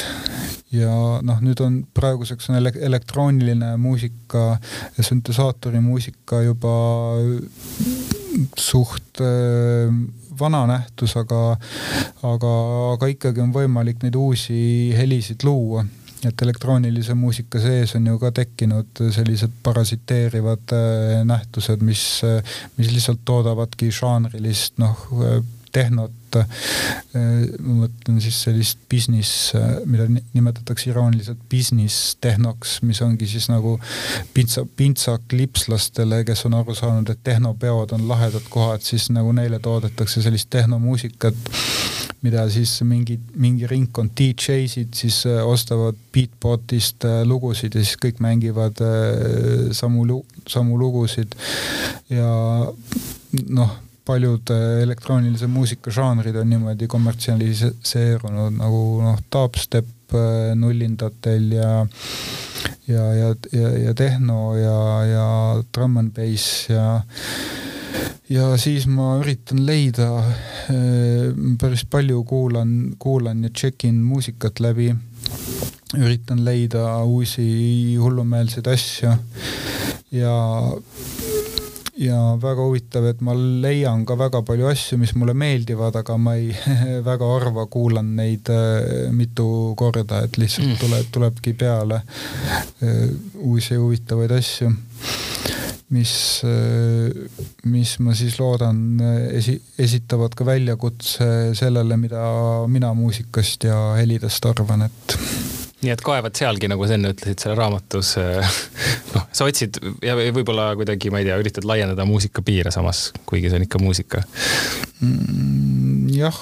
[0.73, 0.91] ja
[1.25, 4.57] noh, nüüd on praeguseks on elektrooniline muusika
[4.97, 6.75] ja süntesaatori muusika juba
[8.59, 9.91] suht äh,
[10.39, 11.57] vana nähtus, aga,
[12.23, 12.55] aga,
[12.93, 14.57] aga ikkagi on võimalik neid uusi
[14.97, 15.85] helisid luua
[16.25, 22.05] et elektroonilise muusika sees on ju ka tekkinud sellised parasiteerivad äh, nähtused, mis,
[22.77, 25.07] mis lihtsalt toodavadki žanrilist noh,
[25.75, 26.24] tehnot.
[26.43, 29.53] Ma mõtlen siis sellist business,
[29.85, 33.77] mida nimetatakse irooniliselt business tehnoks, mis ongi siis nagu
[34.35, 39.59] pintsa, pintsak lipslastele, kes on aru saanud, et tehnopeod on lahedad kohad, siis nagu neile
[39.63, 41.53] toodetakse sellist tehnomuusikat
[42.25, 48.81] mida siis mingi, mingi ringkond DJ-sid siis ostavad Beatbotist lugusid ja siis kõik mängivad
[49.75, 51.35] samu, samu lugusid.
[52.09, 52.29] Ja
[53.49, 53.75] noh
[54.05, 61.71] paljud äh, elektroonilise muusika žanrid on niimoodi kommertsialiseerunud nagu noh, dubstep äh, nullindatel ja
[62.87, 64.79] ja, ja, ja, ja tehno ja,
[65.09, 65.27] ja
[65.73, 67.01] drum n bass ja
[68.29, 70.09] ja siis ma üritan leida,
[70.73, 74.93] äh, päris palju kuulan, kuulan ja tšekin muusikat läbi.
[75.95, 79.13] üritan leida uusi hullumeelseid asju
[80.11, 80.33] ja
[81.97, 86.35] ja väga huvitav, et ma leian ka väga palju asju, mis mulle meeldivad, aga ma
[86.39, 86.51] ei
[87.09, 89.47] väga harva kuulan neid äh, mitu
[89.79, 90.81] korda, et lihtsalt mm.
[90.81, 93.07] tuleb, tulebki peale äh,
[93.39, 94.71] uusi huvitavaid asju
[95.95, 96.13] mis,
[96.43, 97.11] äh,
[97.71, 98.99] mis ma siis loodan
[99.31, 102.25] esi-, esitavad ka väljakutse sellele, mida
[102.71, 105.19] mina muusikast ja helidest arvan, et
[105.85, 108.15] nii et kaevad sealgi, nagu sa enne ütlesid, selle raamatus,
[109.15, 113.51] noh, sa otsid ja võib-olla kuidagi, ma ei tea, üritad laiendada muusika piire samas, kuigi
[113.51, 114.23] see on ikka muusika
[114.99, 116.09] mm,.
[116.15, 116.41] jah.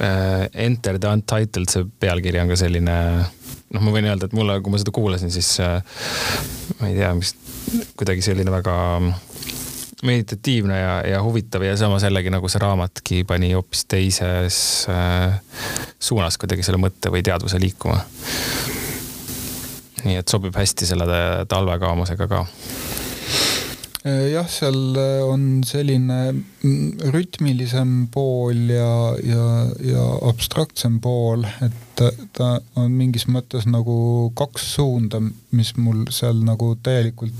[0.00, 2.96] Äh, Enter the Untitled, see pealkiri on ka selline,
[3.74, 5.82] noh, ma võin öelda, et mulle, kui ma seda kuulasin, siis äh,
[6.80, 7.34] ma ei tea, mis
[7.98, 8.76] kuidagi selline väga
[10.02, 15.36] meditatiivne ja, ja huvitav ja samas jällegi nagu see raamatki pani hoopis teises äh,
[16.00, 18.00] suunas kuidagi selle mõtte või teadvuse liikuma.
[20.06, 21.06] Nii et sobib hästi selle
[21.50, 22.44] talvekaamusega ka.
[24.04, 26.20] Jah, seal äh, on selline
[27.14, 28.92] rütmilisem pool ja,
[29.24, 29.44] ja,
[29.84, 32.02] ja abstraktsem pool, et
[32.36, 32.50] ta,
[32.80, 35.22] on mingis mõttes nagu kaks suunda,
[35.56, 37.36] mis mul seal nagu täielikult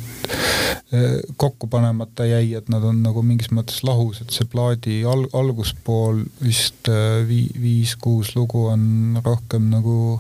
[1.36, 6.24] kokku panemata jäi, et nad on nagu mingis mõttes lahus, et see plaadi al-, alguspool
[6.42, 10.18] vist äh, vii-, viis-kuus lugu on rohkem nagu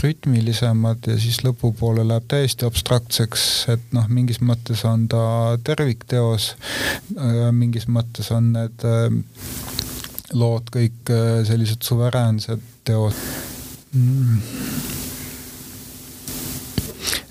[0.00, 5.26] rütmilisemad ja siis lõpupoole läheb täiesti abstraktseks, et noh, mingis mõttes on ta
[5.66, 6.54] tervikteos,
[7.52, 7.95] mingis mõttes
[8.34, 9.10] on need äh,
[10.36, 13.14] lood kõik äh, sellised suveräänsed teod.
[13.96, 14.40] Mm.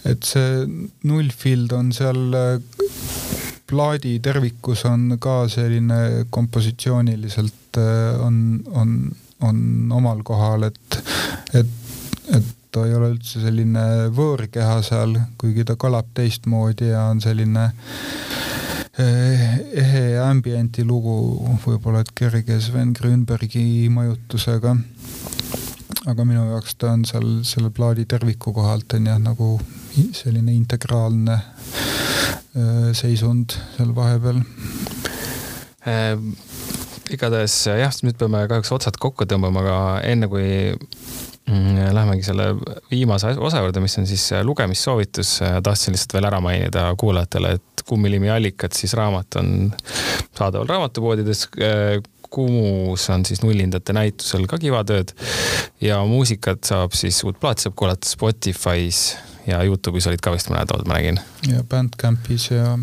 [0.06, 0.66] Et see
[1.10, 2.36] nullfield on seal
[3.66, 8.92] plaadi tervikus on ka selline kompositsiooniliselt äh, on, on,
[9.42, 11.00] on omal kohal, et,
[11.54, 11.74] et,
[12.38, 17.70] et ta ei ole üldse selline võõrkeha seal, kuigi ta kõlab teistmoodi ja on selline
[17.72, 18.65] äh,
[19.00, 21.16] ehe ambienti lugu,
[21.66, 24.76] võib-olla et kerge Sven Grünbergi mõjutusega
[26.10, 29.56] aga minu jaoks ta on seal selle plaadi terviku kohalt on jah, nagu
[30.14, 34.42] selline integraalne äh, seisund seal vahepeal
[35.90, 36.14] äh,.
[37.16, 39.78] igatahes jah, nüüd peame kahjuks otsad kokku tõmbama, aga
[40.10, 42.52] enne kui mm, Lähemegi selle
[42.90, 45.38] viimase osa juurde, mis on siis lugemissoovitus.
[45.64, 49.50] tahtsin lihtsalt veel ära mainida kuulajatele, et Kummilimi allikad, siis raamat on
[50.38, 52.02] saadaval raamatupoodides äh,
[52.36, 55.14] Kumus on siis nullindate näitusel ka Kivatööd
[55.82, 59.14] ja muusikat saab siis, uut plaati saab kuulata Spotify's
[59.48, 61.20] ja Youtube'is olid ka vist mõned lood, ma nägin.
[61.48, 62.74] ja Bandcampis ja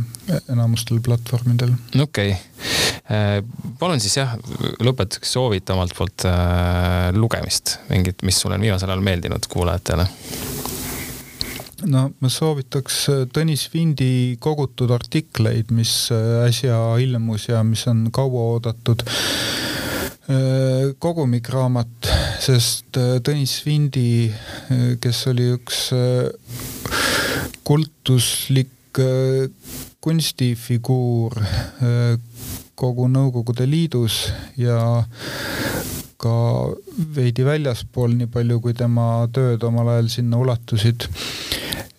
[0.53, 1.74] enamustel platvormidel.
[2.01, 3.45] okei okay.,
[3.79, 4.37] palun siis jah,
[4.81, 10.07] lõpetuseks soovita omalt poolt äh, lugemist, mingit, mis sulle on viimasel ajal meeldinud kuulajatele
[11.89, 18.07] no ma soovitaks äh, Tõnis Vindi kogutud artikleid, mis äh, äsja ilmus ja mis on
[18.15, 22.11] kauaoodatud äh, kogumikraamat,
[22.43, 24.31] sest Tõnis Vindi,
[25.03, 25.89] kes oli üks
[27.67, 28.71] kultuslik
[30.03, 31.39] kunstifiguur
[32.77, 34.27] kogu Nõukogude Liidus
[34.61, 34.77] ja
[36.23, 36.35] ka
[37.17, 41.09] veidi väljaspool, nii palju kui tema tööd omal ajal sinna ulatusid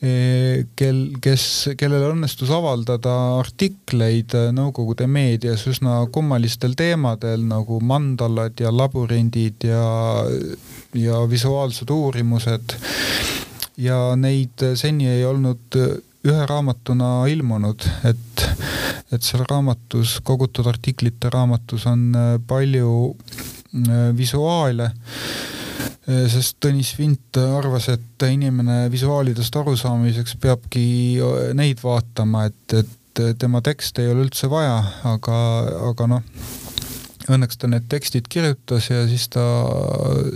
[0.04, 1.44] kel, kes,
[1.80, 9.86] kellel õnnestus avaldada artikleid Nõukogude meedias üsna kummalistel teemadel nagu mandalad ja labürindid ja,
[11.00, 12.76] ja visuaalsed uurimused.
[13.78, 15.80] ja neid seni ei olnud
[16.24, 18.44] ühe raamatuna ilmunud, et,
[19.12, 22.12] et seal raamatus, kogutud artiklite raamatus on
[22.48, 22.94] palju
[24.18, 24.92] visuaale
[26.06, 30.86] sest Tõnis Vint arvas, et inimene visuaalidest arusaamiseks peabki
[31.20, 35.38] äh, neid vaatama, et, et tema tekste ei ole üldse vaja, aga,
[35.92, 36.26] aga noh,
[37.32, 39.46] õnneks ta need tekstid kirjutas ja siis ta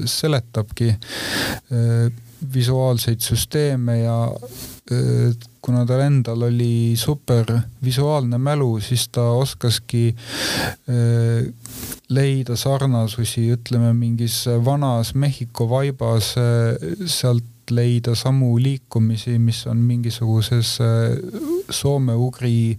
[0.07, 2.07] seletabki äh,
[2.53, 4.18] visuaalseid süsteeme ja
[5.68, 7.49] kuna tal endal oli super
[7.84, 10.06] visuaalne mälu, siis ta oskaski
[12.15, 16.31] leida sarnasusi, ütleme mingis vanas Mehhiko vaibas,
[17.03, 20.77] sealt leida samu liikumisi, mis on mingisuguses
[21.81, 22.77] soome-ugri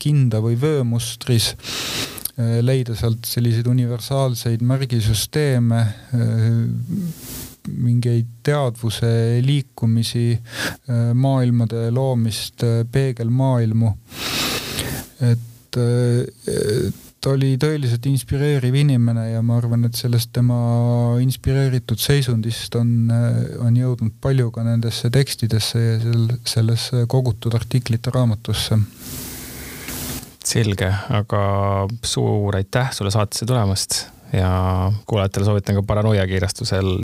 [0.00, 1.52] kinda või vöömustris
[2.64, 5.82] leida sealt selliseid universaalseid märgisüsteeme,
[7.68, 9.10] mingeid teadvuse
[9.44, 10.32] liikumisi,
[11.14, 13.92] maailmade loomist, peegelmaailmu.
[15.20, 20.56] et, et ta oli tõeliselt inspireeriv inimene ja ma arvan, et sellest tema
[21.20, 23.10] inspireeritud seisundist on,
[23.60, 28.80] on jõudnud palju ka nendesse tekstidesse ja sel, sellesse kogutud artiklite raamatusse.
[30.50, 31.42] selge, aga
[32.02, 34.00] suur aitäh sulle saatesse tulemast
[34.32, 34.50] ja
[35.06, 36.96] kuulajatele soovitan ka paranoia kiirastusel